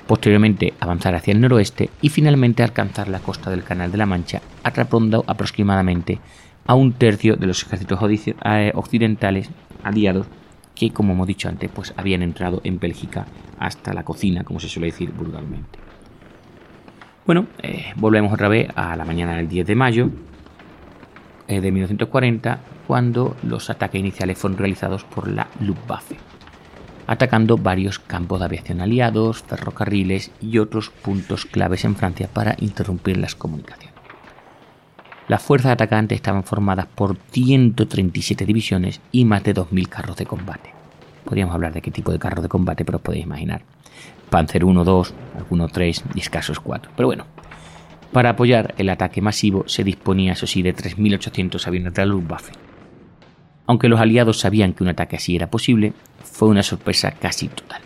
posteriormente 0.06 0.74
avanzar 0.80 1.14
hacia 1.14 1.32
el 1.32 1.40
noroeste 1.40 1.90
y 2.02 2.08
finalmente 2.08 2.62
alcanzar 2.62 3.08
la 3.08 3.20
costa 3.20 3.50
del 3.50 3.64
Canal 3.64 3.90
de 3.90 3.98
la 3.98 4.06
Mancha, 4.06 4.42
atrapando 4.62 5.24
aproximadamente 5.26 6.18
a 6.66 6.74
un 6.74 6.92
tercio 6.92 7.36
de 7.36 7.46
los 7.46 7.62
ejércitos 7.62 7.98
eh, 8.44 8.72
occidentales 8.74 9.50
aliados 9.82 10.26
que, 10.74 10.90
como 10.90 11.12
hemos 11.12 11.26
dicho 11.26 11.48
antes, 11.48 11.70
pues 11.70 11.94
habían 11.96 12.22
entrado 12.22 12.60
en 12.64 12.78
Bélgica 12.78 13.26
hasta 13.58 13.94
la 13.94 14.04
cocina, 14.04 14.44
como 14.44 14.60
se 14.60 14.68
suele 14.68 14.86
decir 14.86 15.12
vulgarmente. 15.12 15.78
Bueno, 17.26 17.46
eh, 17.62 17.92
volvemos 17.96 18.32
otra 18.32 18.48
vez 18.48 18.68
a 18.74 18.96
la 18.96 19.04
mañana 19.04 19.36
del 19.36 19.48
10 19.48 19.66
de 19.66 19.74
mayo 19.74 20.10
eh, 21.48 21.60
de 21.60 21.72
1940, 21.72 22.60
cuando 22.86 23.36
los 23.42 23.70
ataques 23.70 23.98
iniciales 23.98 24.36
fueron 24.36 24.58
realizados 24.58 25.04
por 25.04 25.28
la 25.28 25.46
Luftwaffe, 25.60 26.16
atacando 27.06 27.56
varios 27.56 27.98
campos 27.98 28.40
de 28.40 28.46
aviación 28.46 28.80
aliados, 28.80 29.42
ferrocarriles 29.42 30.30
y 30.40 30.58
otros 30.58 30.90
puntos 30.90 31.44
claves 31.44 31.84
en 31.84 31.96
Francia 31.96 32.28
para 32.32 32.56
interrumpir 32.60 33.16
las 33.16 33.34
comunicaciones. 33.34 33.94
Las 35.26 35.42
fuerzas 35.42 35.72
atacantes 35.72 36.16
estaban 36.16 36.44
formadas 36.44 36.86
por 36.86 37.16
137 37.30 38.44
divisiones 38.44 39.00
y 39.10 39.24
más 39.24 39.42
de 39.42 39.54
2.000 39.54 39.88
carros 39.88 40.16
de 40.16 40.26
combate. 40.26 40.70
Podríamos 41.24 41.54
hablar 41.54 41.72
de 41.72 41.80
qué 41.80 41.90
tipo 41.90 42.12
de 42.12 42.18
carros 42.18 42.42
de 42.42 42.48
combate, 42.50 42.84
pero 42.84 42.96
os 42.96 43.02
podéis 43.02 43.24
imaginar. 43.24 43.62
Panzer 44.28 44.64
1, 44.64 44.84
2, 44.84 45.14
algunos 45.38 45.72
3 45.72 46.04
y 46.14 46.20
escasos 46.20 46.60
4. 46.60 46.92
Pero 46.94 47.08
bueno, 47.08 47.24
para 48.12 48.30
apoyar 48.30 48.74
el 48.76 48.90
ataque 48.90 49.22
masivo 49.22 49.64
se 49.66 49.82
disponía, 49.82 50.34
eso 50.34 50.46
sí, 50.46 50.62
de 50.62 50.74
3.800 50.74 51.66
aviones 51.66 51.94
de 51.94 52.02
la 52.02 52.06
Luftwaffe. 52.06 52.52
Aunque 53.66 53.88
los 53.88 54.00
aliados 54.00 54.40
sabían 54.40 54.72
que 54.72 54.82
un 54.82 54.90
ataque 54.90 55.16
así 55.16 55.36
era 55.36 55.50
posible, 55.50 55.92
fue 56.22 56.48
una 56.48 56.62
sorpresa 56.62 57.12
casi 57.12 57.48
total. 57.48 57.80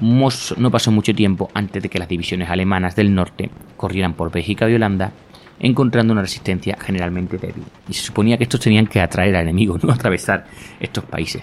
No 0.00 0.70
pasó 0.70 0.90
mucho 0.90 1.14
tiempo 1.14 1.50
antes 1.54 1.82
de 1.82 1.88
que 1.88 1.98
las 1.98 2.08
divisiones 2.08 2.50
alemanas 2.50 2.96
del 2.96 3.14
norte 3.14 3.50
corrieran 3.76 4.14
por 4.14 4.32
Bélgica 4.32 4.68
y 4.68 4.74
Holanda 4.74 5.12
encontrando 5.60 6.12
una 6.12 6.22
resistencia 6.22 6.76
generalmente 6.80 7.38
débil. 7.38 7.64
Y 7.88 7.94
se 7.94 8.02
suponía 8.02 8.36
que 8.36 8.42
estos 8.42 8.60
tenían 8.60 8.88
que 8.88 9.00
atraer 9.00 9.36
al 9.36 9.42
enemigo, 9.42 9.78
no 9.80 9.92
atravesar 9.92 10.46
estos 10.80 11.04
países. 11.04 11.42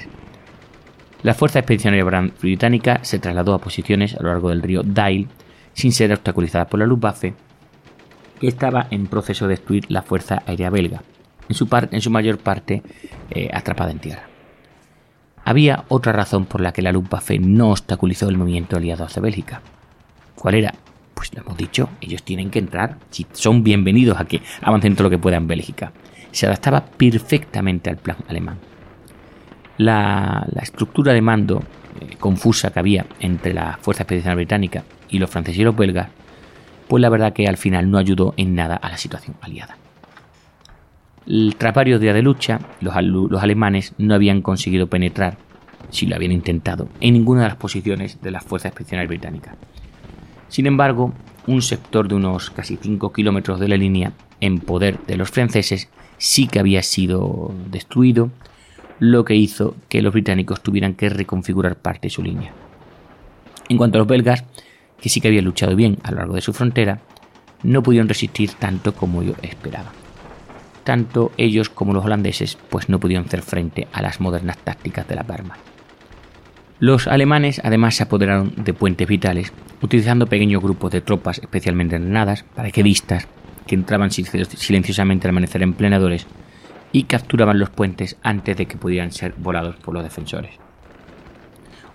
La 1.24 1.34
fuerza 1.34 1.60
expedicionaria 1.60 2.32
británica 2.42 3.00
se 3.04 3.20
trasladó 3.20 3.54
a 3.54 3.60
posiciones 3.60 4.16
a 4.16 4.24
lo 4.24 4.30
largo 4.30 4.50
del 4.50 4.62
río 4.62 4.84
Dyle 4.84 5.28
sin 5.74 5.92
ser 5.92 6.12
obstaculizada 6.12 6.68
por 6.68 6.80
la 6.80 6.86
Luftwaffe, 6.86 7.34
que 8.40 8.48
estaba 8.48 8.88
en 8.92 9.08
proceso 9.08 9.46
de 9.48 9.56
destruir 9.56 9.86
la 9.90 10.02
fuerza 10.02 10.44
aérea 10.46 10.70
belga, 10.70 11.02
en 11.50 12.02
su, 12.02 12.10
mayor 12.10 12.38
parte 12.38 12.84
eh, 13.32 13.50
atrapada 13.52 13.92
en 13.92 14.00
tierra. 14.00 14.30
Había 15.44 15.86
otra 15.88 16.14
razón 16.14 16.46
por 16.46 16.62
la 16.62 16.72
que 16.72 16.82
la 16.82 16.92
Luftwaffe 16.92 17.40
no 17.40 17.72
obstaculizó 17.72 18.30
el 18.30 18.38
movimiento 18.38 18.78
aliado 18.78 19.04
hacia 19.04 19.22
Bélgica. 19.22 19.62
¿Cuál 20.36 20.56
era? 20.56 20.74
Pues 21.16 21.34
lo 21.34 21.42
hemos 21.42 21.58
dicho, 21.58 21.90
ellos 22.02 22.24
tienen 22.24 22.50
que 22.50 22.60
entrar, 22.60 22.98
si 23.10 23.26
son 23.34 23.64
bienvenidos 23.64 24.20
a 24.20 24.26
que 24.26 24.42
avancen 24.62 24.94
todo 24.96 25.06
lo 25.06 25.10
que 25.10 25.18
puedan 25.18 25.44
en 25.44 25.48
Bélgica. 25.48 25.92
Se 26.32 26.46
adaptaba 26.46 26.86
perfectamente 26.86 27.90
al 27.90 27.98
plan 27.98 28.18
alemán. 28.28 28.60
La, 29.78 30.48
estructura 30.62 31.14
de 31.14 31.22
mando 31.22 31.64
eh, 32.00 32.16
confusa 32.20 32.72
que 32.72 32.80
había 32.80 33.06
entre 33.20 33.54
la 33.54 33.80
Fuerza 33.82 34.04
Expedicional 34.04 34.36
Británica 34.36 34.84
y 35.10 35.18
los 35.18 35.30
franceses 35.30 35.60
y 35.60 35.64
los 35.64 35.76
belgas, 35.76 36.10
pues 36.88 37.02
la 37.02 37.10
verdad 37.10 37.34
que 37.34 37.48
al 37.48 37.58
final 37.58 37.90
no 37.90 37.98
ayudó 37.98 38.34
en 38.38 38.56
nada 38.56 38.76
a 38.76 38.90
la 38.90 38.98
situación 38.98 39.36
aliada. 39.42 39.78
Tras 41.60 41.76
varios 41.76 42.02
días 42.02 42.16
de 42.16 42.24
lucha, 42.24 42.60
los, 42.82 42.96
alemanes 42.96 43.94
no 44.00 44.16
habían 44.16 44.42
conseguido 44.42 44.88
penetrar, 44.88 45.38
si 45.92 46.08
lo 46.08 46.16
habían 46.16 46.32
intentado, 46.32 46.90
en 47.02 47.14
ninguna 47.14 47.44
de 47.44 47.50
las 47.50 47.56
posiciones 47.56 48.20
de 48.20 48.32
las 48.32 48.44
fuerzas 48.44 48.72
expedicionarias 48.72 49.10
británicas. 49.10 49.56
Sin 50.48 50.66
embargo, 50.66 51.14
un 51.46 51.62
sector 51.62 52.08
de 52.08 52.16
unos 52.16 52.50
casi 52.50 52.78
5 52.82 53.14
kilómetros 53.14 53.60
de 53.60 53.68
la 53.68 53.78
línea 53.78 54.14
en 54.42 54.58
poder 54.58 54.98
de 55.06 55.18
los 55.18 55.30
franceses 55.30 55.90
sí 56.18 56.48
que 56.48 56.58
había 56.58 56.82
sido 56.82 57.54
destruido, 57.70 58.32
lo 58.98 59.24
que 59.24 59.36
hizo 59.36 59.76
que 59.88 60.02
los 60.02 60.14
británicos 60.14 60.64
tuvieran 60.64 60.96
que 60.96 61.10
reconfigurar 61.10 61.76
parte 61.76 62.08
de 62.08 62.12
su 62.12 62.24
línea. 62.24 62.54
En 63.70 63.78
cuanto 63.78 64.00
a 64.00 64.00
los 64.00 64.08
belgas, 64.08 64.46
que 65.00 65.10
sí 65.10 65.22
que 65.22 65.28
habían 65.28 65.46
luchado 65.46 65.76
bien 65.76 66.00
a 66.02 66.10
lo 66.10 66.18
largo 66.18 66.34
de 66.34 66.42
su 66.42 66.54
frontera, 66.54 67.02
no 67.62 67.84
pudieron 67.84 68.10
resistir 68.10 68.54
tanto 68.54 68.96
como 68.96 69.22
yo 69.22 69.34
esperaba. 69.44 69.92
Tanto 70.90 71.32
ellos 71.38 71.70
como 71.70 71.94
los 71.94 72.04
holandeses 72.04 72.58
pues 72.68 72.90
no 72.90 73.00
pudieron 73.00 73.28
hacer 73.28 73.44
frente 73.44 73.88
a 73.94 74.02
las 74.02 74.20
modernas 74.20 74.58
tácticas 74.58 75.08
de 75.08 75.14
la 75.14 75.22
Wehrmacht. 75.22 75.62
Los 76.80 77.08
alemanes 77.08 77.62
además 77.64 77.94
se 77.94 78.02
apoderaron 78.02 78.54
de 78.56 78.74
puentes 78.74 79.08
vitales, 79.08 79.54
utilizando 79.84 80.26
pequeños 80.26 80.64
grupos 80.64 80.92
de 80.92 81.02
tropas 81.02 81.38
especialmente 81.38 81.96
entrenadas, 81.96 82.42
paraquedistas, 82.56 83.28
que 83.68 83.76
entraban 83.76 84.10
silenciosamente 84.10 85.28
al 85.28 85.30
amanecer 85.30 85.62
en 85.62 85.74
plenadores 85.74 86.26
y 86.92 87.04
capturaban 87.04 87.60
los 87.60 87.70
puentes 87.70 88.18
antes 88.24 88.58
de 88.58 88.66
que 88.66 88.78
pudieran 88.78 89.12
ser 89.12 89.36
volados 89.38 89.76
por 89.76 89.94
los 89.94 90.02
defensores. 90.02 90.54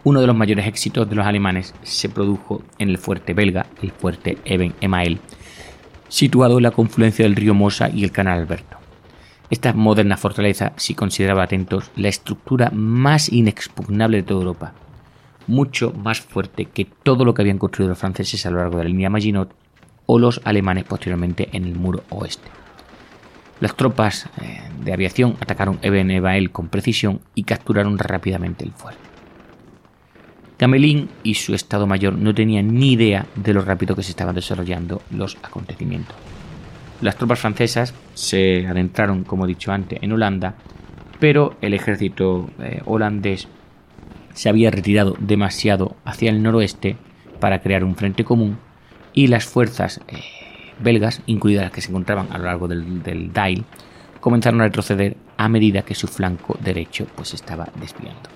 Uno 0.05 0.21
de 0.21 0.29
los 0.29 0.37
mayores 0.37 0.69
éxitos 0.69 1.11
de 1.11 1.17
los 1.17 1.27
alemanes 1.27 1.75
se 1.83 2.09
produjo 2.09 2.63
en 2.79 2.91
el 2.91 2.99
fuerte 2.99 3.35
belga, 3.35 3.67
el 3.83 3.91
fuerte 3.91 4.39
Eben 4.45 4.73
Emael, 4.81 5.19
situado 6.07 6.59
en 6.59 6.63
la 6.63 6.71
confluencia 6.71 7.25
del 7.25 7.35
río 7.35 7.55
Mosa 7.55 7.91
y 7.91 8.05
el 8.05 8.13
canal 8.13 8.39
Alberto. 8.39 8.84
Esta 9.55 9.73
moderna 9.73 10.17
fortaleza 10.17 10.73
si 10.75 10.97
consideraba 10.97 11.45
atentos 11.45 11.93
la 11.95 12.09
estructura 12.09 12.73
más 12.75 13.33
inexpugnable 13.33 14.17
de 14.17 14.23
toda 14.25 14.41
Europa, 14.41 14.73
mucho 15.47 15.93
más 15.93 16.21
fuerte 16.21 16.65
que 16.65 16.85
todo 16.85 17.25
lo 17.25 17.35
que 17.35 17.43
habían 17.43 17.59
construido 17.59 17.91
los 17.91 17.99
franceses 17.99 18.45
a 18.45 18.51
lo 18.51 18.57
largo 18.57 18.79
de 18.79 18.83
la 18.83 18.91
línea 18.91 19.11
Maginot 19.11 19.55
o 20.07 20.19
los 20.19 20.41
alemanes 20.43 20.83
posteriormente 20.83 21.51
en 21.53 21.67
el 21.67 21.77
muro 21.77 22.03
oeste. 22.09 22.49
Las 23.61 23.77
tropas 23.77 24.29
eh, 24.43 24.61
de 24.83 24.93
aviación 24.93 25.37
atacaron 25.39 25.79
Eben 25.83 26.11
Emael 26.11 26.51
con 26.51 26.67
precisión 26.67 27.21
y 27.37 27.45
capturaron 27.45 27.97
rápidamente 27.97 28.65
el 28.65 28.73
fuerte. 28.73 29.09
Gamelin 30.59 31.11
y 31.23 31.35
su 31.35 31.55
Estado 31.55 31.87
Mayor 31.87 32.19
no 32.19 32.35
tenían 32.35 32.75
ni 32.75 32.95
idea 32.95 33.27
de 33.37 33.55
lo 33.55 33.61
rápido 33.61 33.95
que 33.95 34.03
se 34.03 34.11
estaban 34.11 34.35
desarrollando 34.35 35.01
los 35.13 35.37
acontecimientos. 35.45 36.17
Las 37.05 37.19
tropas 37.19 37.41
francesas 37.41 37.93
se 38.15 38.67
adentraron, 38.67 39.25
como 39.25 39.45
he 39.45 39.49
dicho 39.49 39.71
antes, 39.71 39.99
en 40.01 40.13
Holanda, 40.13 40.55
pero 41.21 41.55
el 41.61 41.75
ejército 41.75 42.49
eh, 42.59 42.81
holandés 42.87 43.47
se 44.33 44.49
había 44.49 44.71
retirado 44.71 45.15
demasiado 45.19 45.97
hacia 46.07 46.31
el 46.31 46.43
noroeste 46.43 46.97
para 47.41 47.61
crear 47.61 47.85
un 47.85 47.95
frente 47.95 48.25
común 48.25 48.57
y 49.13 49.27
las 49.27 49.45
fuerzas 49.45 50.01
eh, 50.09 50.23
belgas, 50.81 51.21
incluidas 51.27 51.65
las 51.65 51.73
que 51.73 51.83
se 51.83 51.91
encontraban 51.91 52.29
a 52.33 52.39
lo 52.39 52.45
largo 52.45 52.69
del, 52.69 53.31
Dail, 53.35 53.67
comenzaron 54.19 54.63
a 54.63 54.65
retroceder 54.65 55.19
a 55.37 55.51
medida 55.51 55.83
que 55.83 55.95
su 55.95 56.07
flanco 56.07 56.57
derecho 56.65 57.07
pues 57.15 57.35
estaba 57.35 57.69
desviando. 57.79 58.31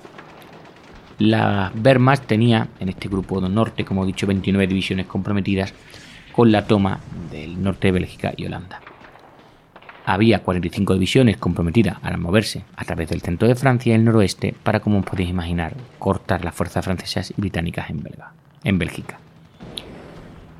La 1.19 1.73
Wehrmacht 1.83 2.27
tenía 2.27 2.69
en 2.81 2.91
este 2.91 3.09
grupo 3.09 3.41
norte, 3.41 3.87
como 3.87 4.05
he 4.05 4.09
dicho, 4.09 4.27
29 4.27 4.67
divisiones 4.67 5.07
comprometidas 5.07 5.73
con 6.39 6.53
la 6.53 6.69
toma 6.69 7.01
del 7.33 7.61
norte 7.61 7.89
de 7.89 7.93
Bélgica 7.93 8.33
y 8.37 8.47
Holanda. 8.47 8.81
Había 10.07 10.45
45 10.45 10.95
divisiones 10.95 11.37
comprometidas 11.37 11.97
a 12.01 12.17
moverse 12.17 12.63
a 12.77 12.85
través 12.85 13.09
del 13.09 13.23
centro 13.23 13.49
de 13.49 13.57
Francia 13.57 13.91
y 13.91 13.97
el 13.97 14.05
noroeste 14.05 14.55
para, 14.63 14.79
como 14.79 15.03
podéis 15.03 15.31
imaginar, 15.31 15.75
cortar 15.99 16.45
las 16.45 16.55
fuerzas 16.55 16.85
francesas 16.85 17.33
y 17.37 17.41
británicas 17.41 17.91
en, 17.91 18.79
Bélgica. 18.79 19.19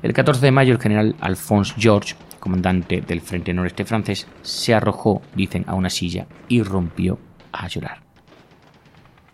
El 0.03 0.11
14 0.11 0.41
de 0.41 0.51
mayo 0.51 0.73
el 0.73 0.81
general 0.81 1.15
Alphonse 1.21 1.73
George, 1.77 2.15
comandante 2.41 2.99
del 2.99 3.21
frente 3.21 3.53
noreste 3.53 3.85
francés, 3.85 4.27
se 4.41 4.73
arrojó, 4.73 5.21
dicen, 5.33 5.63
a 5.65 5.75
una 5.75 5.89
silla 5.89 6.27
y 6.49 6.61
rompió 6.61 7.19
a 7.53 7.69
llorar. 7.69 7.99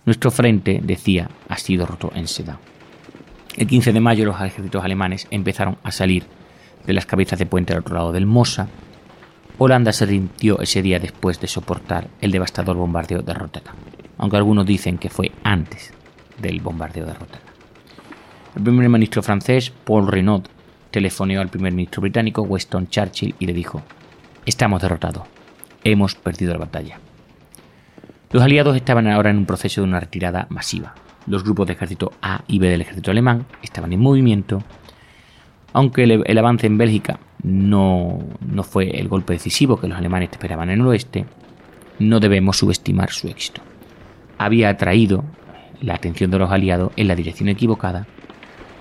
Nuestro 0.05 0.29
frente, 0.29 0.79
decía, 0.83 1.27
ha 1.49 1.57
sido 1.57 1.87
roto 1.87 2.11
en 2.13 2.27
seda. 2.27 2.59
El 3.57 3.67
15 3.67 3.93
de 3.93 4.01
mayo 4.01 4.25
los 4.25 4.35
ejércitos 4.41 4.83
alemanes 4.83 5.27
empezaron 5.31 5.77
a 5.81 5.91
salir 5.91 6.25
de 6.85 6.93
las 6.93 7.05
cabezas 7.05 7.39
de 7.39 7.45
puente 7.45 7.71
al 7.71 7.79
otro 7.79 7.95
lado 7.95 8.11
del 8.11 8.25
Mosa. 8.25 8.67
Holanda 9.57 9.93
se 9.93 10.05
rindió 10.05 10.59
ese 10.59 10.81
día 10.81 10.99
después 10.99 11.39
de 11.39 11.47
soportar 11.47 12.09
el 12.19 12.31
devastador 12.31 12.75
bombardeo 12.75 13.21
de 13.21 13.33
Rotterdam, 13.33 13.75
aunque 14.17 14.35
algunos 14.35 14.65
dicen 14.65 14.97
que 14.97 15.09
fue 15.09 15.31
antes 15.43 15.93
del 16.37 16.59
bombardeo 16.59 17.05
de 17.05 17.13
Rotterdam. 17.13 17.53
El 18.57 18.63
primer 18.63 18.89
ministro 18.89 19.23
francés, 19.23 19.71
Paul 19.85 20.07
Renaud, 20.07 20.43
telefoneó 20.91 21.39
al 21.39 21.49
primer 21.49 21.71
ministro 21.71 22.01
británico, 22.01 22.41
Winston 22.41 22.87
Churchill, 22.87 23.35
y 23.39 23.45
le 23.45 23.53
dijo, 23.53 23.81
Estamos 24.45 24.81
derrotados, 24.81 25.23
hemos 25.83 26.15
perdido 26.15 26.53
la 26.53 26.59
batalla. 26.59 26.99
Los 28.31 28.43
aliados 28.43 28.75
estaban 28.75 29.07
ahora 29.07 29.29
en 29.29 29.37
un 29.37 29.45
proceso 29.45 29.79
de 29.79 29.87
una 29.87 30.01
retirada 30.01 30.45
masiva. 30.49 30.93
Los 31.27 31.43
grupos 31.43 31.67
de 31.67 31.73
ejército 31.73 32.11
A 32.21 32.43
y 32.47 32.59
B 32.59 32.69
del 32.69 32.81
ejército 32.81 33.11
alemán 33.11 33.45
estaban 33.63 33.93
en 33.93 33.99
movimiento, 33.99 34.61
aunque 35.73 36.03
el, 36.03 36.37
avance 36.37 36.67
en 36.67 36.77
Bélgica 36.77 37.19
no, 37.43 38.19
no, 38.39 38.63
fue 38.63 38.99
el 38.99 39.07
golpe 39.07 39.33
decisivo 39.33 39.79
que 39.79 39.87
los 39.87 39.97
alemanes 39.97 40.29
esperaban 40.31 40.69
en 40.69 40.81
el 40.81 40.87
oeste, 40.87 41.25
no 41.99 42.19
debemos 42.19 42.57
subestimar 42.57 43.11
su 43.11 43.27
éxito. 43.27 43.61
Había 44.37 44.69
atraído 44.69 45.23
la 45.81 45.95
atención 45.95 46.31
de 46.31 46.39
los 46.39 46.51
aliados 46.51 46.91
en 46.95 47.07
la 47.07 47.15
dirección 47.15 47.49
equivocada, 47.49 48.07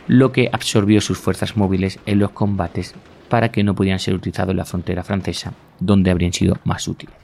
lo 0.07 0.33
que 0.33 0.51
absorbió 0.53 1.01
sus 1.01 1.19
fuerzas 1.19 1.57
móviles 1.57 1.99
en 2.07 2.19
los 2.19 2.31
combates 2.31 2.95
para 3.29 3.51
que 3.51 3.65
no 3.65 3.75
pudieran 3.75 3.99
ser 3.99 4.15
utilizados 4.15 4.51
en 4.51 4.59
la 4.59 4.65
frontera 4.65 5.03
francesa, 5.03 5.55
donde 5.81 6.11
habrían 6.11 6.33
sido 6.33 6.59
más 6.65 6.87
útiles. 6.87 7.24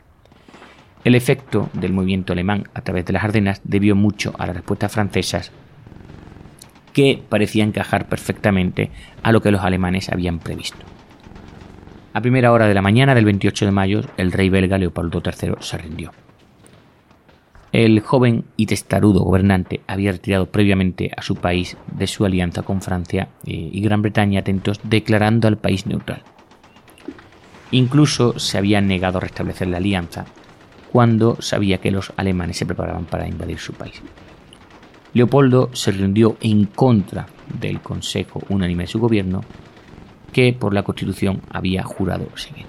El 1.03 1.15
efecto 1.15 1.71
del 1.73 1.95
movimiento 1.95 2.35
alemán 2.35 2.65
a 2.75 2.83
través 2.83 3.07
de 3.07 3.15
las 3.15 3.25
Ardenas 3.25 3.63
debió 3.65 3.97
mucho 3.97 4.35
a 4.39 4.47
las 4.47 4.57
respuestas 4.57 4.93
francesas 4.93 5.51
que 6.93 7.23
parecían 7.29 7.69
encajar 7.69 8.09
perfectamente 8.09 8.91
a 9.23 9.33
lo 9.33 9.41
que 9.41 9.51
los 9.51 9.63
alemanes 9.63 10.11
habían 10.11 10.41
previsto. 10.41 10.85
A 12.13 12.21
primera 12.21 12.53
hora 12.53 12.67
de 12.67 12.75
la 12.75 12.83
mañana 12.83 13.15
del 13.15 13.25
28 13.25 13.67
de 13.67 13.71
mayo, 13.71 14.01
el 14.17 14.33
rey 14.33 14.51
belga 14.51 14.79
Leopoldo 14.79 15.23
III 15.25 15.55
se 15.61 15.79
rindió. 15.79 16.11
El 17.73 18.01
joven 18.01 18.45
y 18.57 18.67
testarudo 18.67 19.23
gobernante 19.23 19.81
había 19.87 20.11
retirado 20.11 20.47
previamente 20.47 21.13
a 21.17 21.23
su 21.23 21.37
país 21.37 21.77
de 21.87 22.09
su 22.09 22.25
alianza 22.25 22.63
con 22.63 22.83
Francia 22.83 23.29
eh, 23.47 23.71
y 23.73 23.81
Gran 23.81 24.03
Bretaña 24.03 24.41
atentos, 24.41 24.81
declarando 24.83 25.47
al 25.47 25.57
país 25.57 25.87
neutral. 25.87 26.25
Incluso 27.71 28.41
se 28.41 28.59
había 28.59 28.81
negado 28.81 29.19
a 29.19 29.21
restablecer 29.21 29.69
la 29.69 29.77
alianza 29.77 30.27
cuando 30.93 31.41
sabía 31.41 31.79
que 31.79 31.91
los 31.91 32.13
alemanes 32.17 32.57
se 32.57 32.67
preparaban 32.67 33.05
para 33.05 33.29
invadir 33.29 33.59
su 33.59 33.73
país. 33.75 34.03
Leopoldo 35.13 35.71
se 35.73 35.93
rindió 35.93 36.37
en 36.41 36.67
contra 36.67 37.27
del 37.61 37.81
Consejo 37.81 38.43
Unánime 38.49 38.85
de 38.85 38.89
su 38.89 38.99
gobierno, 38.99 39.43
que 40.33 40.53
por 40.53 40.75
la 40.75 40.83
Constitución 40.83 41.43
había 41.51 41.83
jurado 41.83 42.27
seguir. 42.37 42.67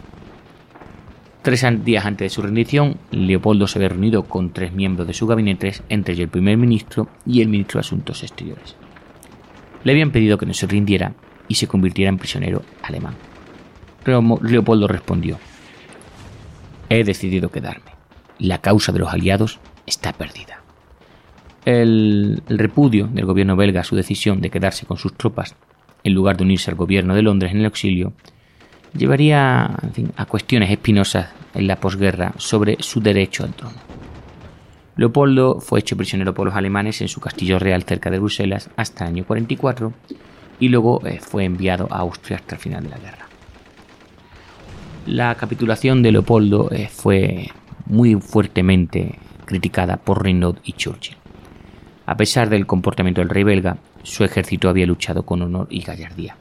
Tres 1.42 1.66
días 1.84 2.06
antes 2.06 2.26
de 2.26 2.36
su 2.36 2.42
rendición, 2.44 2.98
Leopoldo 3.10 3.68
se 3.68 3.80
había 3.80 3.90
reunido 3.90 4.24
con 4.24 4.52
tres 4.52 4.72
miembros 4.72 5.08
de 5.08 5.14
su 5.14 5.26
gabinete, 5.26 5.74
entre 5.90 6.14
ellos 6.14 6.26
el 6.26 6.30
primer 6.30 6.58
ministro 6.58 7.08
y 7.26 7.42
el 7.42 7.48
ministro 7.48 7.80
de 7.80 7.88
Asuntos 7.88 8.22
Exteriores. 8.22 8.76
Le 9.84 9.92
habían 9.92 10.12
pedido 10.12 10.38
que 10.38 10.46
no 10.46 10.54
se 10.54 10.68
rindiera 10.68 11.14
y 11.48 11.56
se 11.56 11.68
convirtiera 11.68 12.10
en 12.10 12.20
prisionero 12.20 12.62
alemán. 12.84 13.16
Leopoldo 14.06 14.88
respondió, 14.88 15.38
he 16.90 17.04
decidido 17.04 17.50
quedarme 17.50 17.91
la 18.42 18.60
causa 18.60 18.92
de 18.92 19.00
los 19.00 19.14
aliados 19.14 19.60
está 19.86 20.14
perdida. 20.14 20.62
El, 21.64 22.42
repudio 22.48 23.08
del 23.08 23.26
gobierno 23.26 23.56
belga 23.56 23.82
a 23.82 23.84
su 23.84 23.96
decisión 23.96 24.42
de 24.42 24.50
quedarse 24.50 24.88
con 24.88 24.98
sus 24.98 25.14
tropas 25.14 25.56
en 26.04 26.14
lugar 26.14 26.38
de 26.38 26.44
unirse 26.44 26.72
al 26.72 26.76
gobierno 26.76 27.14
de 27.14 27.22
Londres 27.22 27.52
en 27.52 27.60
el 27.60 27.66
exilio 27.66 28.14
llevaría 28.98 29.78
a 30.18 30.26
cuestiones 30.26 30.72
espinosas 30.72 31.30
en 31.54 31.68
la 31.68 31.80
posguerra 31.80 32.34
sobre 32.38 32.78
su 32.80 33.00
derecho 33.00 33.44
al 33.44 33.54
trono. 33.54 33.78
Leopoldo 34.98 35.62
fue 35.62 35.80
hecho 35.80 35.96
prisionero 35.96 36.34
por 36.34 36.48
los 36.48 36.56
alemanes 36.56 37.00
en 37.02 37.08
su 37.08 37.22
castillo 37.22 37.60
real 37.60 37.84
cerca 37.84 38.10
de 38.10 38.20
Bruselas 38.20 38.70
hasta 38.76 39.06
el 39.06 39.12
año 39.12 39.26
44 39.26 39.94
y 40.60 40.68
luego 40.68 41.06
eh, 41.06 41.20
fue 41.22 41.46
enviado 41.46 41.88
a 41.92 42.00
Austria 42.00 42.38
hasta 42.38 42.56
el 42.56 42.62
final 42.62 42.84
de 42.84 42.90
la 42.90 42.98
guerra. 42.98 43.28
La 45.06 45.36
capitulación 45.36 46.04
de 46.04 46.12
Leopoldo 46.12 46.70
eh, 46.72 46.90
fue 46.92 47.50
muy 47.86 48.16
fuertemente 48.16 49.20
criticada 49.46 49.98
por 49.98 50.24
Renaud 50.24 50.58
y 50.64 50.74
Churchill. 50.74 51.18
A 52.06 52.18
pesar 52.18 52.50
del 52.50 52.66
comportamiento 52.66 53.22
del 53.22 53.30
rey 53.30 53.44
belga, 53.44 53.78
su 54.04 54.24
ejército 54.24 54.70
había 54.70 54.86
luchado 54.86 55.24
con 55.24 55.42
honor 55.42 55.68
y 55.70 55.82
gallardía. 55.82 56.36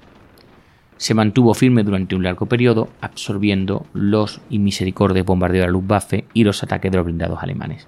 Se 0.96 1.14
mantuvo 1.14 1.54
firme 1.54 1.82
durante 1.82 2.14
un 2.14 2.22
largo 2.22 2.46
periodo, 2.46 2.88
absorbiendo 3.00 3.86
los 3.94 4.40
inmisericordios 4.50 5.24
bombardeos 5.24 5.62
de 5.62 5.66
la 5.66 5.72
Luftwaffe 5.72 6.24
y 6.34 6.44
los 6.44 6.62
ataques 6.62 6.90
de 6.90 6.98
los 6.98 7.06
blindados 7.06 7.42
alemanes. 7.42 7.86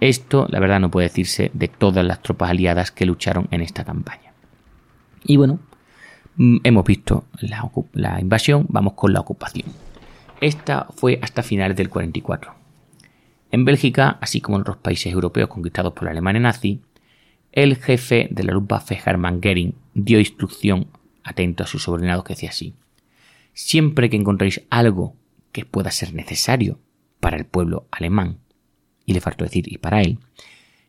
Esto, 0.00 0.46
la 0.48 0.60
verdad, 0.60 0.80
no 0.80 0.90
puede 0.90 1.08
decirse 1.08 1.50
de 1.54 1.68
todas 1.68 2.04
las 2.04 2.22
tropas 2.22 2.50
aliadas 2.50 2.90
que 2.90 3.06
lucharon 3.06 3.48
en 3.50 3.62
esta 3.62 3.84
campaña. 3.84 4.32
Y 5.24 5.36
bueno, 5.36 5.58
mm, 6.36 6.58
hemos 6.64 6.84
visto 6.84 7.24
la 7.92 8.20
invasión, 8.20 8.66
vamos 8.68 8.94
con 8.94 9.12
la 9.12 9.20
ocupación. 9.20 9.66
Esta 10.40 10.86
fue 10.94 11.18
hasta 11.20 11.42
finales 11.42 11.76
del 11.76 11.88
44. 11.88 12.54
En 13.50 13.64
Bélgica, 13.64 14.18
así 14.20 14.40
como 14.40 14.56
en 14.56 14.60
otros 14.60 14.76
países 14.76 15.12
europeos 15.12 15.48
conquistados 15.48 15.94
por 15.94 16.04
la 16.04 16.12
Alemania 16.12 16.40
nazi, 16.40 16.80
el 17.50 17.76
jefe 17.76 18.28
de 18.30 18.44
la 18.44 18.52
Luftwaffe, 18.52 19.00
Hermann 19.04 19.40
Göring, 19.40 19.74
dio 19.94 20.20
instrucción 20.20 20.86
atento 21.24 21.64
a 21.64 21.66
sus 21.66 21.82
subordinados 21.82 22.22
que 22.22 22.34
decía 22.34 22.50
así: 22.50 22.74
Siempre 23.52 24.08
que 24.10 24.16
encontréis 24.16 24.62
algo 24.70 25.16
que 25.50 25.64
pueda 25.64 25.90
ser 25.90 26.14
necesario 26.14 26.78
para 27.18 27.36
el 27.36 27.44
pueblo 27.44 27.88
alemán, 27.90 28.38
y 29.06 29.14
le 29.14 29.20
faltó 29.20 29.44
decir 29.44 29.72
y 29.72 29.78
para 29.78 30.02
él, 30.02 30.18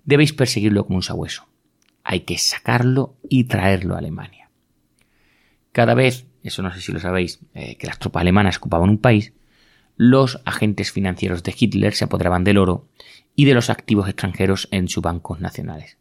debéis 0.03 0.33
perseguirlo 0.33 0.85
como 0.85 0.97
un 0.97 1.03
sabueso. 1.03 1.47
Hay 2.03 2.19
que 2.21 2.37
sacarlo 2.37 3.17
y 3.27 3.45
traerlo 3.45 3.95
a 3.95 3.99
Alemania. 3.99 4.51
Cada 5.71 5.95
vez, 5.95 6.27
eso 6.43 6.61
no 6.61 6.71
sé 6.71 6.81
si 6.81 6.91
lo 6.91 6.99
sabéis, 6.99 7.39
eh, 7.55 7.77
que 7.77 7.87
las 7.87 7.97
tropas 7.97 8.21
alemanas 8.21 8.57
ocupaban 8.57 8.89
un 8.89 8.97
país, 8.99 9.33
los 9.99 10.39
agentes 10.45 10.93
financieros 10.93 11.43
de 11.43 11.53
Hitler 11.59 11.93
se 11.93 12.05
apoderaban 12.05 12.45
del 12.45 12.57
oro 12.57 12.87
y 13.35 13.43
de 13.43 13.53
los 13.53 13.69
activos 13.69 14.07
extranjeros 14.07 14.69
en 14.71 14.87
sus 14.87 15.03
bancos 15.03 15.41
nacionales. 15.41 15.97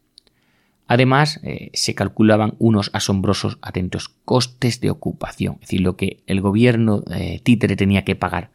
Además, 0.87 1.41
eh, 1.43 1.69
se 1.73 1.95
calculaban 1.95 2.55
unos 2.59 2.91
asombrosos, 2.93 3.59
atentos, 3.61 4.07
costes 4.23 4.79
de 4.79 4.89
ocupación, 4.89 5.55
es 5.55 5.67
decir, 5.67 5.81
lo 5.81 5.97
que 5.97 6.23
el 6.27 6.39
gobierno 6.39 7.03
eh, 7.11 7.41
títere 7.43 7.75
tenía 7.75 8.05
que 8.05 8.15
pagar 8.15 8.51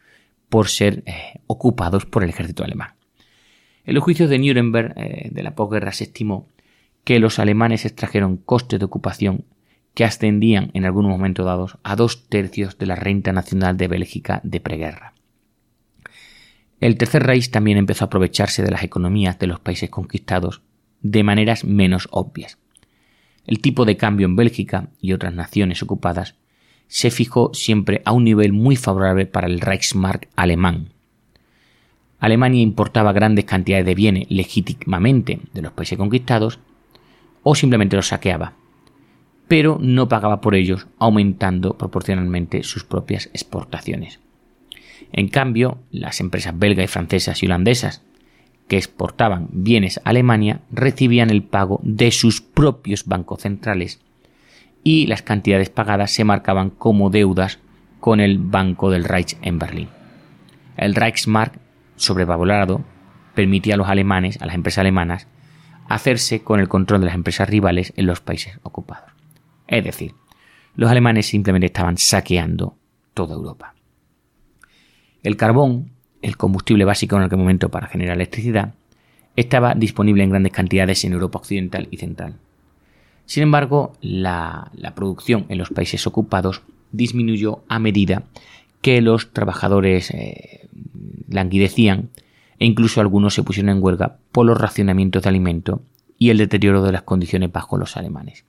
por 0.48 0.68
ser 0.68 1.02
eh, 1.04 1.40
ocupados 1.46 2.06
por 2.06 2.24
el 2.24 2.30
ejército 2.30 2.64
alemán. 2.64 2.94
En 3.84 3.94
los 3.94 4.02
juicios 4.02 4.30
de 4.30 4.38
Nuremberg 4.38 4.94
de 4.94 5.42
la 5.42 5.54
posguerra 5.54 5.92
se 5.92 6.04
estimó 6.04 6.48
que 7.04 7.18
los 7.18 7.38
alemanes 7.38 7.84
extrajeron 7.84 8.38
costes 8.38 8.78
de 8.78 8.86
ocupación 8.86 9.44
que 9.92 10.06
ascendían 10.06 10.70
en 10.72 10.86
algunos 10.86 11.10
momentos 11.10 11.44
dados 11.44 11.76
a 11.82 11.96
dos 11.96 12.30
tercios 12.30 12.78
de 12.78 12.86
la 12.86 12.96
renta 12.96 13.34
nacional 13.34 13.76
de 13.76 13.88
Bélgica 13.88 14.40
de 14.42 14.60
preguerra. 14.60 15.13
El 16.84 16.98
Tercer 16.98 17.22
Reich 17.22 17.48
también 17.48 17.78
empezó 17.78 18.04
a 18.04 18.08
aprovecharse 18.08 18.62
de 18.62 18.70
las 18.70 18.82
economías 18.82 19.38
de 19.38 19.46
los 19.46 19.58
países 19.58 19.88
conquistados 19.88 20.60
de 21.00 21.22
maneras 21.22 21.64
menos 21.64 22.08
obvias. 22.10 22.58
El 23.46 23.60
tipo 23.60 23.86
de 23.86 23.96
cambio 23.96 24.26
en 24.26 24.36
Bélgica 24.36 24.90
y 25.00 25.14
otras 25.14 25.32
naciones 25.32 25.82
ocupadas 25.82 26.34
se 26.86 27.10
fijó 27.10 27.54
siempre 27.54 28.02
a 28.04 28.12
un 28.12 28.24
nivel 28.24 28.52
muy 28.52 28.76
favorable 28.76 29.24
para 29.24 29.46
el 29.46 29.62
Reichsmark 29.62 30.28
alemán. 30.36 30.90
Alemania 32.18 32.60
importaba 32.60 33.14
grandes 33.14 33.46
cantidades 33.46 33.86
de 33.86 33.94
bienes 33.94 34.26
legítimamente 34.28 35.40
de 35.54 35.62
los 35.62 35.72
países 35.72 35.96
conquistados 35.96 36.58
o 37.42 37.54
simplemente 37.54 37.96
los 37.96 38.08
saqueaba, 38.08 38.56
pero 39.48 39.78
no 39.80 40.06
pagaba 40.10 40.42
por 40.42 40.54
ellos 40.54 40.86
aumentando 40.98 41.78
proporcionalmente 41.78 42.62
sus 42.62 42.84
propias 42.84 43.30
exportaciones. 43.32 44.20
En 45.12 45.28
cambio, 45.28 45.78
las 45.90 46.20
empresas 46.20 46.58
belgas 46.58 46.84
y 46.84 46.88
francesas 46.88 47.42
y 47.42 47.46
holandesas 47.46 48.02
que 48.68 48.76
exportaban 48.76 49.48
bienes 49.52 49.98
a 49.98 50.10
Alemania 50.10 50.60
recibían 50.70 51.30
el 51.30 51.42
pago 51.42 51.80
de 51.82 52.10
sus 52.10 52.40
propios 52.40 53.04
bancos 53.04 53.42
centrales 53.42 54.00
y 54.82 55.06
las 55.06 55.22
cantidades 55.22 55.70
pagadas 55.70 56.10
se 56.10 56.24
marcaban 56.24 56.70
como 56.70 57.10
deudas 57.10 57.58
con 58.00 58.20
el 58.20 58.38
Banco 58.38 58.90
del 58.90 59.04
Reich 59.04 59.36
en 59.42 59.58
Berlín. 59.58 59.88
El 60.76 60.94
Reichsmark, 60.94 61.58
sobrevalorado, 61.96 62.84
permitía 63.34 63.74
a 63.74 63.76
los 63.76 63.88
alemanes, 63.88 64.40
a 64.42 64.46
las 64.46 64.54
empresas 64.54 64.80
alemanas, 64.80 65.26
hacerse 65.88 66.42
con 66.42 66.60
el 66.60 66.68
control 66.68 67.00
de 67.00 67.06
las 67.06 67.14
empresas 67.14 67.48
rivales 67.48 67.92
en 67.96 68.06
los 68.06 68.20
países 68.20 68.58
ocupados. 68.62 69.10
Es 69.66 69.84
decir, 69.84 70.14
los 70.76 70.90
alemanes 70.90 71.26
simplemente 71.26 71.66
estaban 71.66 71.96
saqueando 71.96 72.76
toda 73.14 73.34
Europa. 73.34 73.74
El 75.24 75.38
carbón, 75.38 75.90
el 76.22 76.36
combustible 76.36 76.84
básico 76.84 77.16
en 77.16 77.22
aquel 77.22 77.38
momento 77.38 77.70
para 77.70 77.88
generar 77.88 78.16
electricidad, 78.16 78.74
estaba 79.36 79.74
disponible 79.74 80.22
en 80.22 80.30
grandes 80.30 80.52
cantidades 80.52 81.02
en 81.04 81.14
Europa 81.14 81.38
Occidental 81.38 81.88
y 81.90 81.96
Central. 81.96 82.34
Sin 83.24 83.42
embargo, 83.42 83.94
la, 84.02 84.70
producción 84.94 85.46
en 85.48 85.56
los 85.58 85.70
países 85.70 86.06
ocupados 86.06 86.62
disminuyó 86.92 87.64
a 87.68 87.78
medida 87.78 88.24
que 88.82 89.00
los 89.00 89.32
trabajadores 89.32 90.10
eh, 90.10 90.68
languidecían 91.30 92.10
e 92.58 92.66
incluso 92.66 93.00
algunos 93.00 93.34
se 93.34 93.42
pusieron 93.42 93.70
en 93.70 93.82
huelga 93.82 94.18
por 94.30 94.44
los 94.44 94.60
racionamientos 94.60 95.22
de 95.22 95.28
alimento 95.30 95.80
y 96.18 96.30
el 96.30 96.38
deterioro 96.38 96.82
de 96.82 96.92
las 96.92 97.02
condiciones 97.02 97.50
bajo 97.50 97.78
los 97.78 97.96
alemanes. 97.96 98.44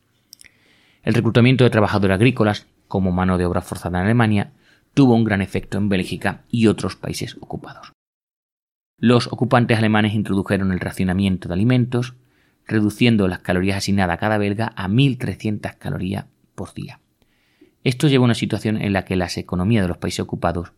El 1.03 1.13
reclutamiento 1.13 1.63
de 1.63 1.69
trabajadores 1.69 2.15
agrícolas 2.15 2.67
como 2.89 3.13
mano 3.13 3.37
de 3.37 3.45
obra 3.45 3.61
forzada 3.61 3.99
en 3.99 4.05
Alemania 4.05 4.51
tuvo 4.95 5.13
un 5.13 5.25
gran 5.25 5.41
efecto 5.41 5.77
en 5.77 5.89
Bélgica 5.89 6.45
y 6.49 6.65
otros 6.65 6.95
países 6.95 7.37
ocupados. 7.41 7.91
Los 8.97 9.27
ocupantes 9.27 9.77
alemanes 9.77 10.13
introdujeron 10.13 10.71
el 10.71 10.79
racionamiento 10.79 11.49
de 11.49 11.53
alimentos, 11.53 12.15
reduciendo 12.65 13.27
las 13.27 13.39
calorías 13.39 13.77
asignadas 13.77 14.15
a 14.15 14.19
cada 14.19 14.37
belga 14.37 14.73
a 14.75 14.87
1.300 14.87 15.77
calorías 15.77 16.25
por 16.55 16.73
día. 16.73 17.01
Esto 17.83 18.07
llevó 18.07 18.23
a 18.23 18.25
una 18.25 18.35
situación 18.35 18.81
en 18.81 18.93
la 18.93 19.03
que 19.05 19.17
las 19.17 19.37
economías 19.37 19.83
de 19.83 19.89
los 19.89 19.97
países 19.97 20.21
ocupados 20.21 20.71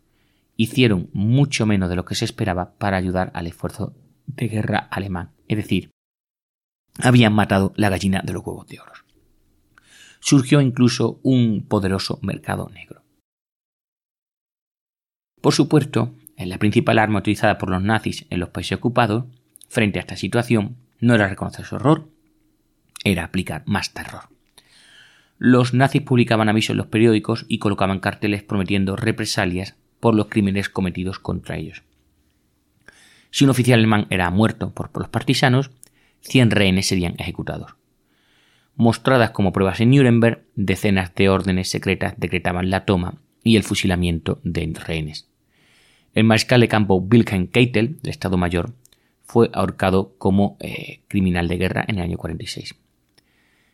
hicieron 0.56 1.08
mucho 1.12 1.64
menos 1.64 1.88
de 1.88 1.96
lo 1.96 2.04
que 2.04 2.16
se 2.16 2.24
esperaba 2.24 2.74
para 2.76 2.96
ayudar 2.96 3.30
al 3.34 3.46
esfuerzo 3.46 3.94
de 4.26 4.48
guerra 4.48 4.78
alemán, 4.90 5.30
es 5.46 5.56
decir, 5.56 5.90
habían 7.00 7.32
matado 7.32 7.72
la 7.76 7.88
gallina 7.88 8.20
de 8.24 8.32
los 8.32 8.44
huevos 8.44 8.66
de 8.66 8.80
oro. 8.80 8.92
Surgió 10.18 10.60
incluso 10.60 11.20
un 11.22 11.64
poderoso 11.66 12.18
mercado 12.22 12.68
negro. 12.74 13.07
Por 15.40 15.54
supuesto, 15.54 16.14
la 16.36 16.58
principal 16.58 16.98
arma 16.98 17.20
utilizada 17.20 17.58
por 17.58 17.70
los 17.70 17.82
nazis 17.82 18.26
en 18.30 18.40
los 18.40 18.50
países 18.50 18.78
ocupados 18.78 19.24
frente 19.68 19.98
a 19.98 20.02
esta 20.02 20.16
situación 20.16 20.76
no 21.00 21.14
era 21.14 21.28
reconocer 21.28 21.64
su 21.64 21.76
error, 21.76 22.08
era 23.04 23.24
aplicar 23.24 23.62
más 23.66 23.92
terror. 23.92 24.28
Los 25.38 25.72
nazis 25.72 26.02
publicaban 26.02 26.48
avisos 26.48 26.70
en 26.70 26.78
los 26.78 26.86
periódicos 26.88 27.46
y 27.48 27.58
colocaban 27.58 28.00
carteles 28.00 28.42
prometiendo 28.42 28.96
represalias 28.96 29.76
por 30.00 30.14
los 30.14 30.26
crímenes 30.26 30.68
cometidos 30.68 31.18
contra 31.18 31.56
ellos. 31.56 31.82
Si 33.30 33.44
un 33.44 33.50
oficial 33.50 33.78
alemán 33.78 34.06
era 34.10 34.30
muerto 34.30 34.72
por, 34.74 34.90
los 34.98 35.08
partisanos, 35.08 35.70
100 36.22 36.50
rehenes 36.50 36.86
serían 36.86 37.14
ejecutados. 37.18 37.76
Mostradas 38.74 39.30
como 39.30 39.52
pruebas 39.52 39.80
en 39.80 39.90
Nuremberg, 39.90 40.44
decenas 40.54 41.14
de 41.14 41.28
órdenes 41.28 41.70
secretas 41.70 42.14
decretaban 42.16 42.70
la 42.70 42.84
toma 42.84 43.20
y 43.44 43.56
el 43.56 43.64
fusilamiento 43.64 44.40
de 44.44 44.72
rehenes. 44.74 45.27
El 46.14 46.24
mariscal 46.24 46.60
de 46.60 46.68
campo 46.68 46.96
Wilhelm 46.96 47.48
Keitel, 47.48 47.98
del 48.02 48.10
Estado 48.10 48.36
Mayor, 48.36 48.72
fue 49.24 49.50
ahorcado 49.52 50.14
como 50.18 50.56
eh, 50.60 51.00
criminal 51.08 51.48
de 51.48 51.58
guerra 51.58 51.84
en 51.86 51.96
el 51.96 52.02
año 52.02 52.16
46. 52.16 52.74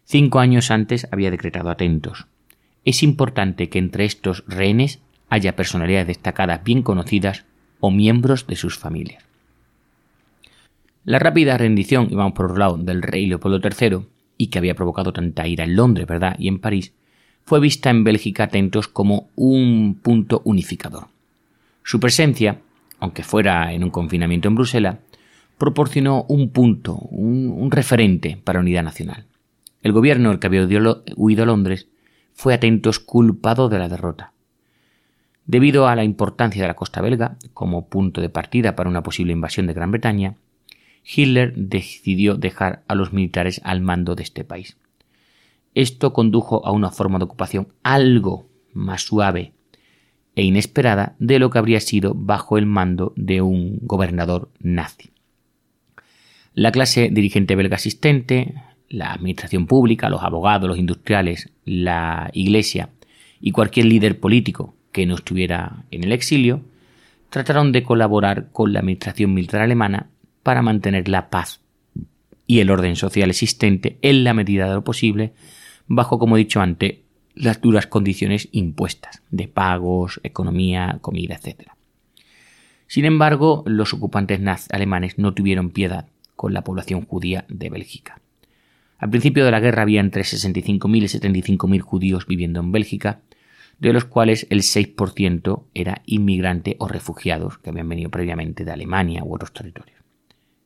Cinco 0.04 0.40
años 0.40 0.70
antes 0.70 1.08
había 1.10 1.30
decretado 1.30 1.70
atentos. 1.70 2.26
Es 2.84 3.02
importante 3.02 3.68
que 3.68 3.78
entre 3.78 4.04
estos 4.04 4.44
rehenes 4.46 5.00
haya 5.30 5.56
personalidades 5.56 6.08
destacadas 6.08 6.62
bien 6.62 6.82
conocidas 6.82 7.44
o 7.80 7.90
miembros 7.90 8.46
de 8.46 8.56
sus 8.56 8.78
familias. 8.78 9.24
La 11.04 11.18
rápida 11.18 11.56
rendición, 11.56 12.08
y 12.10 12.14
vamos 12.14 12.32
por 12.32 12.46
otro 12.46 12.58
lado, 12.58 12.76
del 12.76 13.02
rey 13.02 13.26
Leopoldo 13.26 13.60
III, 13.60 14.06
y 14.36 14.48
que 14.48 14.58
había 14.58 14.74
provocado 14.74 15.12
tanta 15.12 15.46
ira 15.46 15.64
en 15.64 15.76
Londres, 15.76 16.06
¿verdad? 16.06 16.36
y 16.38 16.48
en 16.48 16.58
París, 16.58 16.92
fue 17.44 17.60
vista 17.60 17.90
en 17.90 18.04
Bélgica 18.04 18.44
atentos 18.44 18.88
como 18.88 19.28
un 19.36 19.98
punto 20.02 20.40
unificador. 20.44 21.13
Su 21.84 22.00
presencia, 22.00 22.62
aunque 22.98 23.22
fuera 23.22 23.74
en 23.74 23.84
un 23.84 23.90
confinamiento 23.90 24.48
en 24.48 24.54
Bruselas, 24.54 24.96
proporcionó 25.58 26.24
un 26.28 26.48
punto, 26.48 26.94
un, 26.94 27.70
referente 27.70 28.38
para 28.42 28.60
unidad 28.60 28.82
nacional. 28.82 29.26
El 29.82 29.92
gobierno, 29.92 30.32
el 30.32 30.38
que 30.38 30.46
había 30.46 30.66
huido 31.14 31.42
a 31.42 31.46
Londres, 31.46 31.88
fue 32.32 32.54
atento 32.54 32.90
culpado 33.04 33.68
de 33.68 33.78
la 33.78 33.90
derrota. 33.90 34.32
Debido 35.44 35.86
a 35.86 35.94
la 35.94 36.04
importancia 36.04 36.62
de 36.62 36.68
la 36.68 36.74
costa 36.74 37.02
belga 37.02 37.36
como 37.52 37.86
punto 37.86 38.22
de 38.22 38.30
partida 38.30 38.74
para 38.74 38.88
una 38.88 39.02
posible 39.02 39.34
invasión 39.34 39.66
de 39.66 39.74
Gran 39.74 39.90
Bretaña, 39.90 40.36
Hitler 41.04 41.52
decidió 41.54 42.36
dejar 42.36 42.82
a 42.88 42.94
los 42.94 43.12
militares 43.12 43.60
al 43.62 43.82
mando 43.82 44.14
de 44.14 44.22
este 44.22 44.42
país. 44.42 44.78
Esto 45.74 46.14
condujo 46.14 46.66
a 46.66 46.72
una 46.72 46.90
forma 46.90 47.18
de 47.18 47.24
ocupación 47.24 47.68
algo 47.82 48.48
más 48.72 49.02
suave 49.02 49.52
e 50.36 50.42
inesperada 50.42 51.14
de 51.18 51.38
lo 51.38 51.50
que 51.50 51.58
habría 51.58 51.80
sido 51.80 52.14
bajo 52.14 52.58
el 52.58 52.66
mando 52.66 53.12
de 53.16 53.40
un 53.40 53.78
gobernador 53.82 54.50
nazi. 54.60 55.10
La 56.54 56.72
clase 56.72 57.08
dirigente 57.10 57.56
belga 57.56 57.76
asistente, 57.76 58.54
la 58.88 59.12
administración 59.12 59.66
pública, 59.66 60.08
los 60.08 60.22
abogados, 60.22 60.68
los 60.68 60.78
industriales, 60.78 61.50
la 61.64 62.30
iglesia 62.32 62.90
y 63.40 63.50
cualquier 63.50 63.86
líder 63.86 64.20
político 64.20 64.74
que 64.92 65.06
no 65.06 65.16
estuviera 65.16 65.84
en 65.90 66.04
el 66.04 66.12
exilio, 66.12 66.62
trataron 67.30 67.72
de 67.72 67.82
colaborar 67.82 68.50
con 68.52 68.72
la 68.72 68.78
administración 68.78 69.34
militar 69.34 69.60
alemana 69.60 70.10
para 70.44 70.62
mantener 70.62 71.08
la 71.08 71.30
paz 71.30 71.60
y 72.46 72.60
el 72.60 72.70
orden 72.70 72.94
social 72.94 73.30
existente 73.30 73.98
en 74.02 74.22
la 74.22 74.34
medida 74.34 74.68
de 74.68 74.74
lo 74.74 74.84
posible, 74.84 75.32
bajo, 75.86 76.18
como 76.18 76.36
he 76.36 76.40
dicho 76.40 76.60
antes, 76.60 76.98
las 77.34 77.60
duras 77.60 77.86
condiciones 77.86 78.48
impuestas 78.52 79.22
de 79.30 79.48
pagos, 79.48 80.20
economía, 80.22 80.98
comida, 81.00 81.34
etc. 81.34 81.68
Sin 82.86 83.04
embargo, 83.04 83.64
los 83.66 83.92
ocupantes 83.92 84.40
alemanes 84.70 85.18
no 85.18 85.34
tuvieron 85.34 85.70
piedad 85.70 86.08
con 86.36 86.52
la 86.52 86.62
población 86.62 87.04
judía 87.06 87.44
de 87.48 87.70
Bélgica. 87.70 88.20
Al 88.98 89.10
principio 89.10 89.44
de 89.44 89.50
la 89.50 89.60
guerra 89.60 89.82
había 89.82 90.00
entre 90.00 90.22
65.000 90.22 90.96
y 90.96 91.42
75.000 91.42 91.80
judíos 91.80 92.26
viviendo 92.26 92.60
en 92.60 92.72
Bélgica, 92.72 93.20
de 93.78 93.92
los 93.92 94.04
cuales 94.04 94.46
el 94.50 94.60
6% 94.60 95.64
era 95.74 96.02
inmigrante 96.06 96.76
o 96.78 96.88
refugiados 96.88 97.58
que 97.58 97.70
habían 97.70 97.88
venido 97.88 98.10
previamente 98.10 98.64
de 98.64 98.70
Alemania 98.70 99.24
u 99.24 99.34
otros 99.34 99.52
territorios. 99.52 99.98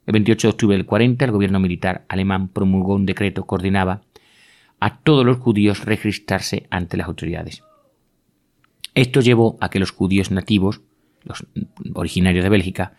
El 0.07 0.12
28 0.12 0.48
de 0.48 0.52
octubre 0.52 0.76
del 0.76 0.87
40, 0.87 1.24
el 1.24 1.33
gobierno 1.33 1.61
militar 1.61 2.04
alemán 2.09 2.48
promulgó 2.48 2.94
un 2.94 3.07
decreto 3.07 3.46
que 3.46 3.54
a 4.80 4.98
todos 4.98 5.24
los 5.24 5.38
judíos 5.38 5.84
registrarse 5.84 6.66
ante 6.70 6.96
las 6.96 7.08
autoridades. 7.08 7.62
Esto 8.94 9.20
llevó 9.20 9.56
a 9.60 9.70
que 9.70 9.78
los 9.78 9.90
judíos 9.90 10.30
nativos, 10.30 10.80
los 11.24 11.46
originarios 11.94 12.44
de 12.44 12.50
Bélgica, 12.50 12.94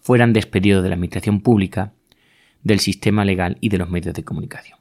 fueran 0.00 0.32
despedidos 0.32 0.82
de 0.82 0.88
la 0.88 0.96
administración 0.96 1.40
pública, 1.40 1.92
del 2.62 2.80
sistema 2.80 3.24
legal 3.24 3.58
y 3.60 3.68
de 3.68 3.78
los 3.78 3.90
medios 3.90 4.14
de 4.14 4.24
comunicación. 4.24 4.78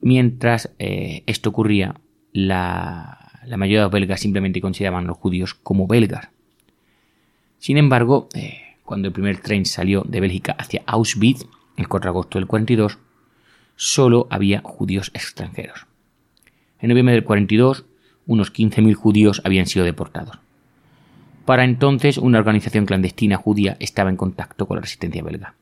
Mientras 0.00 0.74
eh, 0.78 1.22
esto 1.26 1.50
ocurría, 1.50 1.94
la, 2.32 3.30
mayoría 3.56 3.78
de 3.78 3.84
los 3.84 3.92
belgas 3.92 4.20
simplemente 4.20 4.60
consideraban 4.60 5.04
a 5.04 5.08
los 5.08 5.16
judíos 5.16 5.54
como 5.54 5.86
belgas. 5.86 6.28
Sin 7.58 7.78
embargo, 7.78 8.28
eh, 8.34 8.76
cuando 8.84 9.08
el 9.08 9.14
primer 9.14 9.38
tren 9.40 9.64
salió 9.64 10.02
de 10.02 10.20
Bélgica 10.20 10.54
hacia 10.58 10.82
Auschwitz, 10.86 11.46
el 11.76 11.88
4 11.88 12.08
de 12.08 12.10
agosto 12.10 12.38
del 12.38 12.46
42, 12.46 12.98
solo 13.78 14.26
había 14.28 14.60
judíos 14.62 15.12
extranjeros. 15.14 15.86
En 16.80 16.88
noviembre 16.88 17.14
del 17.14 17.24
42, 17.24 17.86
unos 18.26 18.52
15.000 18.52 18.94
judíos 18.94 19.40
habían 19.44 19.66
sido 19.66 19.84
deportados. 19.84 20.38
Para 21.44 21.64
entonces, 21.64 22.18
una 22.18 22.38
organización 22.38 22.86
clandestina 22.86 23.36
judía 23.36 23.76
estaba 23.78 24.10
en 24.10 24.16
contacto 24.16 24.66
con 24.66 24.76
la 24.76 24.82
resistencia 24.82 25.22
belga. 25.22 25.54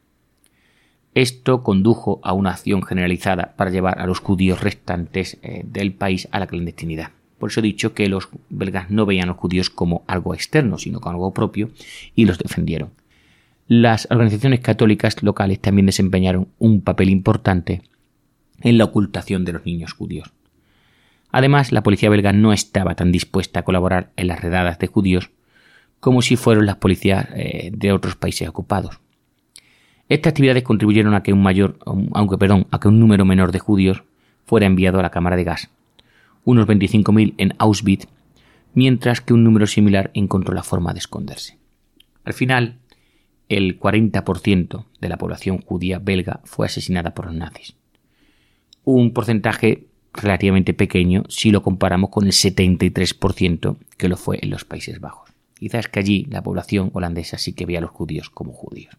Esto 1.14 1.62
condujo 1.62 2.20
a 2.24 2.32
una 2.32 2.50
acción 2.50 2.82
generalizada 2.82 3.54
para 3.54 3.70
llevar 3.70 4.00
a 4.00 4.06
los 4.06 4.20
judíos 4.20 4.62
restantes 4.62 5.38
eh, 5.42 5.62
del 5.64 5.92
país 5.92 6.26
a 6.32 6.40
la 6.40 6.46
clandestinidad. 6.46 7.10
Por 7.38 7.50
eso 7.50 7.60
he 7.60 7.62
dicho 7.62 7.92
que 7.92 8.08
los 8.08 8.30
belgas 8.48 8.90
no 8.90 9.04
veían 9.04 9.24
a 9.24 9.32
los 9.32 9.36
judíos 9.36 9.68
como 9.68 10.04
algo 10.06 10.34
externo, 10.34 10.78
sino 10.78 11.00
como 11.00 11.12
algo 11.12 11.34
propio, 11.34 11.70
y 12.14 12.24
los 12.24 12.38
defendieron. 12.38 12.90
Las 13.68 14.08
organizaciones 14.10 14.60
católicas 14.60 15.22
locales 15.22 15.60
también 15.60 15.86
desempeñaron 15.86 16.48
un 16.58 16.80
papel 16.80 17.10
importante 17.10 17.82
en 18.60 18.78
la 18.78 18.84
ocultación 18.84 19.44
de 19.44 19.52
los 19.52 19.66
niños 19.66 19.92
judíos. 19.92 20.32
Además, 21.30 21.72
la 21.72 21.82
policía 21.82 22.08
belga 22.08 22.32
no 22.32 22.52
estaba 22.52 22.94
tan 22.94 23.12
dispuesta 23.12 23.60
a 23.60 23.64
colaborar 23.64 24.10
en 24.16 24.28
las 24.28 24.40
redadas 24.40 24.78
de 24.78 24.86
judíos 24.86 25.30
como 26.00 26.22
si 26.22 26.36
fueron 26.36 26.66
las 26.66 26.76
policías 26.76 27.26
eh, 27.34 27.70
de 27.72 27.92
otros 27.92 28.16
países 28.16 28.48
ocupados. 28.48 29.00
Estas 30.08 30.30
actividades 30.30 30.62
contribuyeron 30.62 31.14
a 31.14 31.22
que 31.22 31.32
un 31.32 31.42
mayor, 31.42 31.78
aunque 32.12 32.38
perdón, 32.38 32.66
a 32.70 32.78
que 32.78 32.88
un 32.88 33.00
número 33.00 33.24
menor 33.24 33.50
de 33.50 33.58
judíos 33.58 34.04
fuera 34.44 34.66
enviado 34.66 35.00
a 35.00 35.02
la 35.02 35.10
cámara 35.10 35.36
de 35.36 35.44
gas, 35.44 35.70
unos 36.44 36.66
25.000 36.66 37.34
en 37.38 37.54
Auschwitz, 37.58 38.06
mientras 38.72 39.20
que 39.20 39.34
un 39.34 39.42
número 39.42 39.66
similar 39.66 40.10
encontró 40.14 40.54
la 40.54 40.62
forma 40.62 40.92
de 40.92 41.00
esconderse. 41.00 41.58
Al 42.24 42.34
final, 42.34 42.78
el 43.48 43.80
40% 43.80 44.84
de 45.00 45.08
la 45.08 45.16
población 45.16 45.62
judía 45.62 45.98
belga 45.98 46.40
fue 46.44 46.66
asesinada 46.66 47.14
por 47.14 47.26
los 47.26 47.34
nazis 47.34 47.74
un 48.86 49.12
porcentaje 49.12 49.88
relativamente 50.14 50.72
pequeño 50.72 51.24
si 51.28 51.50
lo 51.50 51.62
comparamos 51.62 52.08
con 52.08 52.24
el 52.24 52.32
73% 52.32 53.76
que 53.98 54.08
lo 54.08 54.16
fue 54.16 54.38
en 54.40 54.50
los 54.50 54.64
Países 54.64 55.00
Bajos. 55.00 55.30
Quizás 55.58 55.88
que 55.88 55.98
allí 55.98 56.26
la 56.30 56.42
población 56.42 56.90
holandesa 56.94 57.36
sí 57.36 57.52
que 57.52 57.66
veía 57.66 57.80
a 57.80 57.82
los 57.82 57.90
judíos 57.90 58.30
como 58.30 58.52
judíos. 58.52 58.96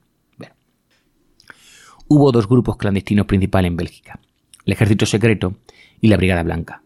Hubo 2.09 2.31
dos 2.31 2.47
grupos 2.47 2.77
clandestinos 2.77 3.25
principales 3.25 3.69
en 3.69 3.75
Bélgica, 3.75 4.19
el 4.65 4.73
ejército 4.73 5.05
secreto 5.05 5.57
y 5.99 6.07
la 6.07 6.15
Brigada 6.17 6.43
Blanca. 6.43 6.81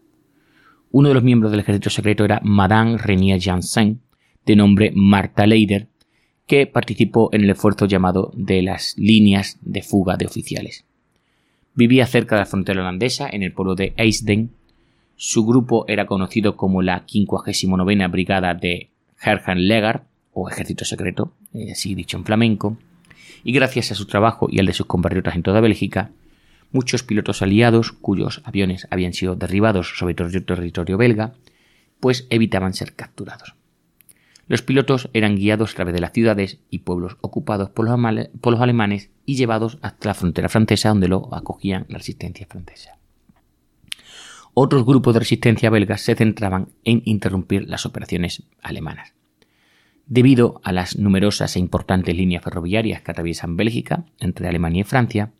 Uno 0.90 1.08
de 1.08 1.14
los 1.14 1.22
miembros 1.22 1.52
del 1.52 1.60
ejército 1.60 1.90
secreto 1.90 2.24
era 2.24 2.40
Madame 2.42 2.98
Renier 2.98 3.40
Janssen, 3.40 4.00
de 4.44 4.56
nombre 4.56 4.92
Marta 4.94 5.46
Leider, 5.46 5.88
que 6.46 6.66
participó 6.66 7.30
en 7.32 7.42
el 7.42 7.50
esfuerzo 7.50 7.86
llamado 7.86 8.32
de 8.34 8.62
las 8.62 8.96
líneas 8.96 9.58
de 9.62 9.82
fuga 9.82 10.16
de 10.16 10.26
oficiales. 10.26 10.84
Vivía 11.74 12.06
cerca 12.06 12.36
de 12.36 12.40
la 12.40 12.46
frontera 12.46 12.80
holandesa, 12.80 13.28
en 13.30 13.42
el 13.42 13.52
pueblo 13.52 13.74
de 13.74 13.94
Eisden. 13.96 14.50
Su 15.16 15.46
grupo 15.46 15.84
era 15.88 16.06
conocido 16.06 16.56
como 16.56 16.82
la 16.82 17.04
59 17.06 18.06
Brigada 18.08 18.54
de 18.54 18.90
Herjan 19.22 19.66
Legar, 19.66 20.04
o 20.32 20.48
Ejército 20.48 20.84
Secreto, 20.84 21.32
eh, 21.54 21.72
así 21.72 21.94
dicho 21.94 22.16
en 22.16 22.24
flamenco, 22.24 22.76
y 23.44 23.52
gracias 23.52 23.92
a 23.92 23.94
su 23.94 24.06
trabajo 24.06 24.48
y 24.50 24.60
al 24.60 24.66
de 24.66 24.72
sus 24.72 24.86
compatriotas 24.86 25.34
en 25.34 25.42
toda 25.42 25.60
Bélgica, 25.60 26.10
muchos 26.72 27.02
pilotos 27.02 27.42
aliados, 27.42 27.92
cuyos 27.92 28.40
aviones 28.44 28.86
habían 28.90 29.12
sido 29.12 29.36
derribados 29.36 29.98
sobre 29.98 30.14
todo 30.14 30.28
territorio 30.30 30.96
belga, 30.96 31.34
pues 32.00 32.26
evitaban 32.30 32.74
ser 32.74 32.94
capturados. 32.94 33.54
Los 34.52 34.60
pilotos 34.60 35.08
eran 35.14 35.36
guiados 35.36 35.72
a 35.72 35.76
través 35.76 35.94
de 35.94 36.02
las 36.02 36.12
ciudades 36.12 36.58
y 36.68 36.80
pueblos 36.80 37.16
ocupados 37.22 37.70
por 37.70 37.88
los, 37.88 38.60
alemanes 38.60 39.08
y 39.24 39.36
llevados 39.36 39.78
hasta 39.80 40.10
la 40.10 40.14
frontera 40.14 40.50
francesa 40.50 40.90
donde 40.90 41.08
lo 41.08 41.34
acogían 41.34 41.86
la 41.88 41.96
resistencia 41.96 42.46
francesa. 42.46 42.98
Otros 44.52 44.84
grupos 44.84 45.14
de 45.14 45.20
resistencia 45.20 45.70
belgas 45.70 46.02
se 46.02 46.16
centraban 46.16 46.68
en 46.84 47.00
interrumpir 47.06 47.66
las 47.66 47.86
operaciones 47.86 48.42
alemanas. 48.60 49.14
Debido 50.04 50.60
a 50.64 50.72
las 50.72 50.98
numerosas 50.98 51.56
e 51.56 51.58
importantes 51.58 52.14
líneas 52.14 52.44
ferroviarias 52.44 53.00
que 53.00 53.10
atraviesan 53.10 53.56
Bélgica 53.56 54.04
entre 54.18 54.48
Alemania 54.48 54.82
y 54.82 54.84
Francia, 54.84 55.32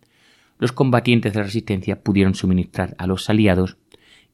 los 0.59 0.73
combatientes 0.73 1.35
de 1.35 1.41
la 1.41 1.45
resistencia 1.45 2.03
pudieron 2.03 2.35
suministrar 2.35 2.95
a 2.97 3.07
los 3.07 3.29
aliados 3.29 3.77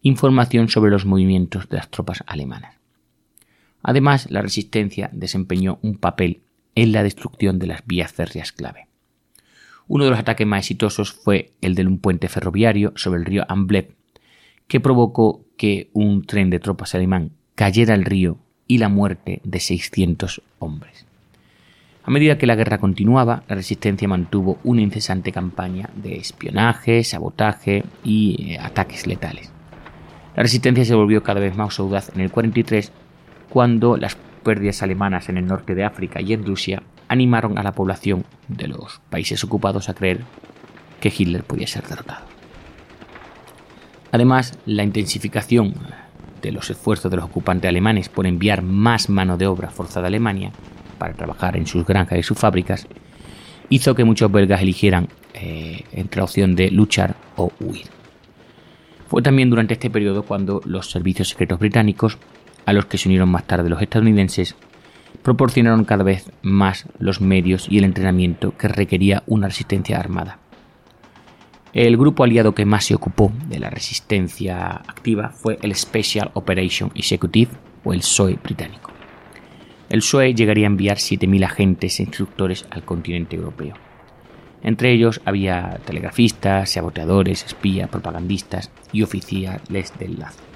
información 0.03 0.69
sobre 0.69 0.93
los 0.93 1.05
movimientos 1.05 1.69
de 1.69 1.79
las 1.79 1.91
tropas 1.91 2.23
alemanas. 2.29 2.79
Además, 3.83 4.31
la 4.31 4.43
resistencia 4.43 5.11
desempeñó 5.13 5.79
un 5.83 5.97
papel 5.97 6.43
en 6.75 6.93
la 6.93 7.03
destrucción 7.03 7.59
de 7.59 7.67
las 7.67 7.87
vías 7.87 8.13
férreas 8.13 8.53
clave. 8.53 8.87
Uno 9.87 10.05
de 10.05 10.11
los 10.11 10.19
ataques 10.19 10.47
más 10.47 10.61
exitosos 10.61 11.13
fue 11.13 11.53
el 11.61 11.75
de 11.75 11.87
un 11.87 11.99
puente 11.99 12.29
ferroviario 12.29 12.93
sobre 12.97 13.21
el 13.21 13.27
río 13.27 13.45
Ambleb, 13.49 13.95
que 14.67 14.81
provocó 14.81 15.45
que 15.57 15.91
un 15.95 16.25
tren 16.25 16.51
de 16.51 16.61
tropas 16.61 16.95
alemán 16.95 17.33
cayera 17.55 17.95
al 17.95 18.05
río 18.05 18.39
y 18.67 18.79
la 18.79 18.89
muerte 18.89 19.41
de 19.45 19.61
600 19.61 20.43
hombres. 20.59 21.07
A 22.05 22.11
medida 22.11 22.39
que 22.39 22.47
la 22.47 22.55
guerra 22.55 22.79
continuaba, 22.79 23.43
la 23.49 23.57
resistencia 23.57 24.09
mantuvo 24.09 24.59
una 24.65 24.83
incesante 24.83 25.33
campaña 25.33 25.91
de 25.95 26.17
espionaje, 26.17 27.03
sabotaje 27.05 27.85
y 28.05 28.53
eh, 28.53 28.59
ataques 28.59 29.07
letales. 29.07 29.51
La 30.37 30.43
resistencia 30.43 30.85
se 30.85 30.95
volvió 30.95 31.23
cada 31.23 31.41
vez 31.41 31.57
más 31.57 31.79
audaz 31.81 32.11
en 32.15 32.21
el 32.21 32.31
43 32.31 32.93
cuando 33.49 33.97
las 33.97 34.17
pérdidas 34.43 34.83
alemanas 34.83 35.29
en 35.29 35.39
el 35.39 35.47
norte 35.47 35.75
de 35.75 35.85
África 35.85 36.21
y 36.21 36.33
en 36.33 36.45
Rusia 36.45 36.83
animaron 37.09 37.59
a 37.59 37.63
la 37.63 37.73
población 37.73 38.25
de 38.49 38.69
los 38.69 39.01
países 39.11 39.43
ocupados 39.45 39.89
a 39.89 39.95
creer 39.95 40.21
que 41.01 41.13
Hitler 41.17 41.43
podía 41.43 41.67
ser 41.67 41.85
derrotado. 41.87 42.25
Además, 44.13 44.59
la 44.67 44.85
intensificación 44.85 45.75
de 46.41 46.53
los 46.53 46.71
esfuerzos 46.71 47.11
de 47.11 47.17
los 47.17 47.27
ocupantes 47.27 47.69
alemanes 47.69 48.09
por 48.09 48.27
enviar 48.27 48.63
más 48.63 49.09
mano 49.09 49.37
de 49.37 49.47
obra 49.47 49.71
forzada 49.71 50.07
a 50.07 50.09
Alemania 50.09 50.53
para 50.99 51.15
trabajar 51.15 51.57
en 51.57 51.67
sus 51.67 51.87
granjas 51.87 52.19
y 52.19 52.23
sus 52.23 52.39
fábricas 52.39 52.87
hizo 53.69 53.95
que 53.95 54.05
muchos 54.05 54.31
belgas 54.31 54.63
eligieran 54.63 55.09
eh, 55.35 55.85
entre 55.93 56.21
la 56.21 56.25
opción 56.25 56.57
de 56.57 56.71
luchar 56.71 57.17
o 57.37 57.53
huir. 57.61 57.87
Fue 59.09 59.23
también 59.23 59.51
durante 59.51 59.75
este 59.75 59.91
periodo 59.91 60.23
cuando 60.23 60.61
los 60.65 60.91
servicios 60.91 61.31
secretos 61.31 61.59
británicos, 61.59 62.19
a 62.69 62.75
los 62.75 62.85
que 62.85 62.99
se 62.99 63.09
unieron 63.09 63.31
más 63.31 63.47
tarde 63.47 63.71
los 63.71 63.81
estadounidenses, 63.81 64.55
proporcionaron 65.23 65.87
cada 65.87 66.05
vez 66.05 66.31
más 66.43 66.85
los 66.99 67.23
medios 67.23 67.67
y 67.71 67.79
el 67.79 67.85
entrenamiento 67.85 68.55
que 68.59 68.69
requería 68.69 69.23
una 69.27 69.47
resistencia 69.47 69.99
armada. 69.99 70.39
El 71.73 71.97
grupo 71.97 72.25
aliado 72.25 72.55
que 72.55 72.67
más 72.67 72.85
se 72.85 72.95
ocupó 72.95 73.33
de 73.49 73.59
la 73.59 73.71
resistencia 73.71 74.67
activa 74.87 75.31
fue 75.31 75.59
el 75.63 75.75
Special 75.75 76.31
Operation 76.35 76.93
Executive 76.95 77.53
o 77.85 77.95
el 77.95 78.03
SOE 78.03 78.35
británico. 78.35 78.91
El 79.89 80.03
SOE 80.03 80.35
llegaría 80.35 80.67
a 80.67 80.73
enviar 80.73 80.99
7.000 80.99 81.45
agentes 81.47 81.99
e 81.99 82.03
instructores 82.03 82.67
al 82.71 82.85
continente 82.85 83.37
europeo. 83.37 83.77
Entre 84.63 84.93
ellos 84.93 85.23
había 85.25 85.81
telegrafistas, 85.87 86.69
saboteadores, 86.69 87.47
espías, 87.47 87.89
propagandistas 87.89 88.71
y 88.93 89.03
oficiales 89.03 89.99
de 89.99 90.05
enlace. 90.05 90.48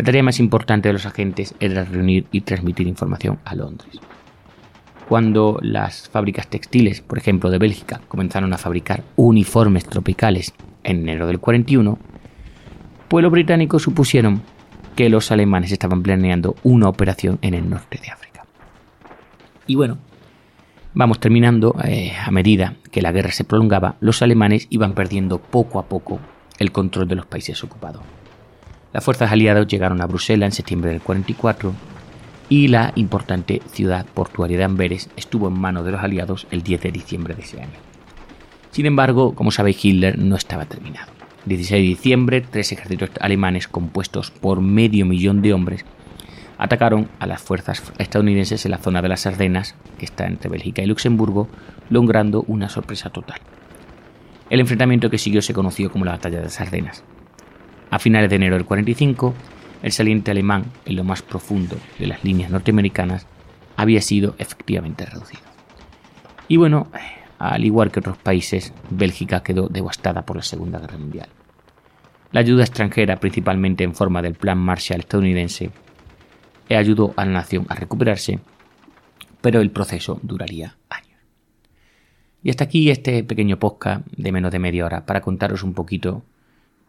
La 0.00 0.04
tarea 0.04 0.22
más 0.22 0.40
importante 0.40 0.88
de 0.88 0.94
los 0.94 1.04
agentes 1.04 1.54
era 1.60 1.84
reunir 1.84 2.24
y 2.32 2.40
transmitir 2.40 2.86
información 2.86 3.38
a 3.44 3.54
Londres. 3.54 4.00
Cuando 5.10 5.58
las 5.60 6.08
fábricas 6.08 6.48
textiles, 6.48 7.02
por 7.02 7.18
ejemplo 7.18 7.50
de 7.50 7.58
Bélgica, 7.58 8.00
comenzaron 8.08 8.50
a 8.54 8.56
fabricar 8.56 9.04
uniformes 9.16 9.84
tropicales 9.84 10.54
en 10.84 11.00
enero 11.00 11.26
del 11.26 11.38
41, 11.38 11.98
pues 13.08 13.22
los 13.22 13.30
británicos 13.30 13.82
supusieron 13.82 14.40
que 14.96 15.10
los 15.10 15.30
alemanes 15.32 15.70
estaban 15.70 16.02
planeando 16.02 16.56
una 16.62 16.88
operación 16.88 17.38
en 17.42 17.52
el 17.52 17.68
norte 17.68 18.00
de 18.02 18.10
África. 18.10 18.46
Y 19.66 19.74
bueno, 19.74 19.98
vamos 20.94 21.20
terminando, 21.20 21.76
eh, 21.84 22.14
a 22.18 22.30
medida 22.30 22.76
que 22.90 23.02
la 23.02 23.12
guerra 23.12 23.32
se 23.32 23.44
prolongaba, 23.44 23.96
los 24.00 24.22
alemanes 24.22 24.66
iban 24.70 24.94
perdiendo 24.94 25.42
poco 25.42 25.78
a 25.78 25.84
poco 25.90 26.20
el 26.58 26.72
control 26.72 27.06
de 27.06 27.16
los 27.16 27.26
países 27.26 27.62
ocupados. 27.62 28.00
Las 28.92 29.04
fuerzas 29.04 29.30
aliadas 29.30 29.68
llegaron 29.68 30.00
a 30.00 30.06
Bruselas 30.06 30.48
en 30.48 30.52
septiembre 30.52 30.90
del 30.90 31.00
44 31.00 31.72
y 32.48 32.66
la 32.66 32.92
importante 32.96 33.62
ciudad 33.72 34.04
portuaria 34.06 34.58
de 34.58 34.64
Amberes 34.64 35.08
estuvo 35.16 35.46
en 35.46 35.58
manos 35.58 35.84
de 35.84 35.92
los 35.92 36.02
aliados 36.02 36.48
el 36.50 36.62
10 36.62 36.80
de 36.82 36.92
diciembre 36.92 37.34
de 37.34 37.42
ese 37.42 37.60
año. 37.60 37.78
Sin 38.72 38.86
embargo, 38.86 39.34
como 39.36 39.52
sabéis, 39.52 39.84
Hitler 39.84 40.18
no 40.18 40.34
estaba 40.34 40.64
terminado. 40.64 41.12
El 41.44 41.50
16 41.50 41.82
de 41.82 41.88
diciembre, 41.88 42.40
tres 42.40 42.72
ejércitos 42.72 43.10
alemanes 43.20 43.68
compuestos 43.68 44.32
por 44.32 44.60
medio 44.60 45.06
millón 45.06 45.40
de 45.40 45.54
hombres 45.54 45.84
atacaron 46.58 47.08
a 47.20 47.26
las 47.26 47.40
fuerzas 47.40 47.82
estadounidenses 47.98 48.64
en 48.64 48.72
la 48.72 48.78
zona 48.78 49.00
de 49.00 49.08
las 49.08 49.24
Ardenas, 49.24 49.76
que 49.98 50.04
está 50.04 50.26
entre 50.26 50.50
Bélgica 50.50 50.82
y 50.82 50.86
Luxemburgo, 50.86 51.48
logrando 51.88 52.44
una 52.48 52.68
sorpresa 52.68 53.08
total. 53.08 53.38
El 54.50 54.60
enfrentamiento 54.60 55.08
que 55.08 55.16
siguió 55.16 55.42
se 55.42 55.54
conoció 55.54 55.90
como 55.90 56.04
la 56.04 56.12
Batalla 56.12 56.38
de 56.38 56.44
las 56.44 56.60
Ardenas. 56.60 57.04
A 57.90 57.98
finales 57.98 58.30
de 58.30 58.36
enero 58.36 58.54
del 58.54 58.64
45, 58.64 59.34
el 59.82 59.92
saliente 59.92 60.30
alemán, 60.30 60.66
en 60.84 60.96
lo 60.96 61.04
más 61.04 61.22
profundo 61.22 61.76
de 61.98 62.06
las 62.06 62.22
líneas 62.22 62.50
norteamericanas, 62.50 63.26
había 63.76 64.00
sido 64.00 64.34
efectivamente 64.38 65.06
reducido. 65.06 65.42
Y 66.46 66.56
bueno, 66.56 66.88
al 67.38 67.64
igual 67.64 67.90
que 67.90 68.00
otros 68.00 68.18
países, 68.18 68.72
Bélgica 68.90 69.42
quedó 69.42 69.68
devastada 69.68 70.26
por 70.26 70.36
la 70.36 70.42
Segunda 70.42 70.78
Guerra 70.78 70.98
Mundial. 70.98 71.28
La 72.32 72.40
ayuda 72.40 72.62
extranjera, 72.62 73.16
principalmente 73.16 73.82
en 73.82 73.94
forma 73.94 74.22
del 74.22 74.34
Plan 74.34 74.58
Marshall 74.58 75.00
estadounidense, 75.00 75.70
ayudó 76.68 77.12
a 77.16 77.24
la 77.24 77.32
nación 77.32 77.66
a 77.68 77.74
recuperarse, 77.74 78.38
pero 79.40 79.60
el 79.60 79.70
proceso 79.70 80.20
duraría 80.22 80.76
años. 80.88 81.18
Y 82.42 82.50
hasta 82.50 82.64
aquí 82.64 82.90
este 82.90 83.24
pequeño 83.24 83.58
podcast 83.58 84.06
de 84.06 84.32
menos 84.32 84.52
de 84.52 84.58
media 84.60 84.86
hora 84.86 85.06
para 85.06 85.20
contaros 85.20 85.62
un 85.62 85.74
poquito 85.74 86.22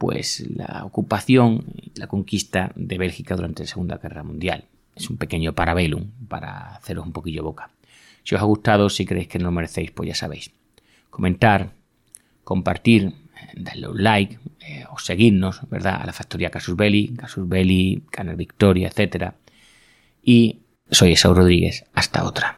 pues 0.01 0.43
la 0.49 0.83
ocupación 0.83 1.63
la 1.93 2.07
conquista 2.07 2.71
de 2.75 2.97
Bélgica 2.97 3.35
durante 3.35 3.61
la 3.61 3.67
Segunda 3.67 3.97
Guerra 3.99 4.23
Mundial. 4.23 4.65
Es 4.95 5.11
un 5.11 5.17
pequeño 5.17 5.53
parabellum 5.53 6.09
para 6.27 6.73
haceros 6.73 7.05
un 7.05 7.13
poquillo 7.13 7.43
boca. 7.43 7.69
Si 8.23 8.33
os 8.33 8.41
ha 8.41 8.45
gustado, 8.45 8.89
si 8.89 9.05
creéis 9.05 9.27
que 9.27 9.37
no 9.37 9.45
lo 9.45 9.51
merecéis, 9.51 9.91
pues 9.91 10.07
ya 10.07 10.15
sabéis. 10.15 10.53
Comentar, 11.11 11.73
compartir, 12.43 13.13
darle 13.55 13.89
un 13.89 14.01
like 14.01 14.39
eh, 14.61 14.85
o 14.91 14.97
seguirnos, 14.97 15.69
¿verdad? 15.69 16.01
A 16.01 16.05
la 16.07 16.13
factoría 16.13 16.49
Casus 16.49 16.75
Belli, 16.75 17.13
Casus 17.13 17.47
Belli, 17.47 18.03
Canal 18.09 18.37
Victoria, 18.37 18.91
etc. 18.91 19.33
Y 20.23 20.61
soy 20.89 21.11
Esau 21.11 21.35
Rodríguez. 21.35 21.85
Hasta 21.93 22.23
otra. 22.23 22.57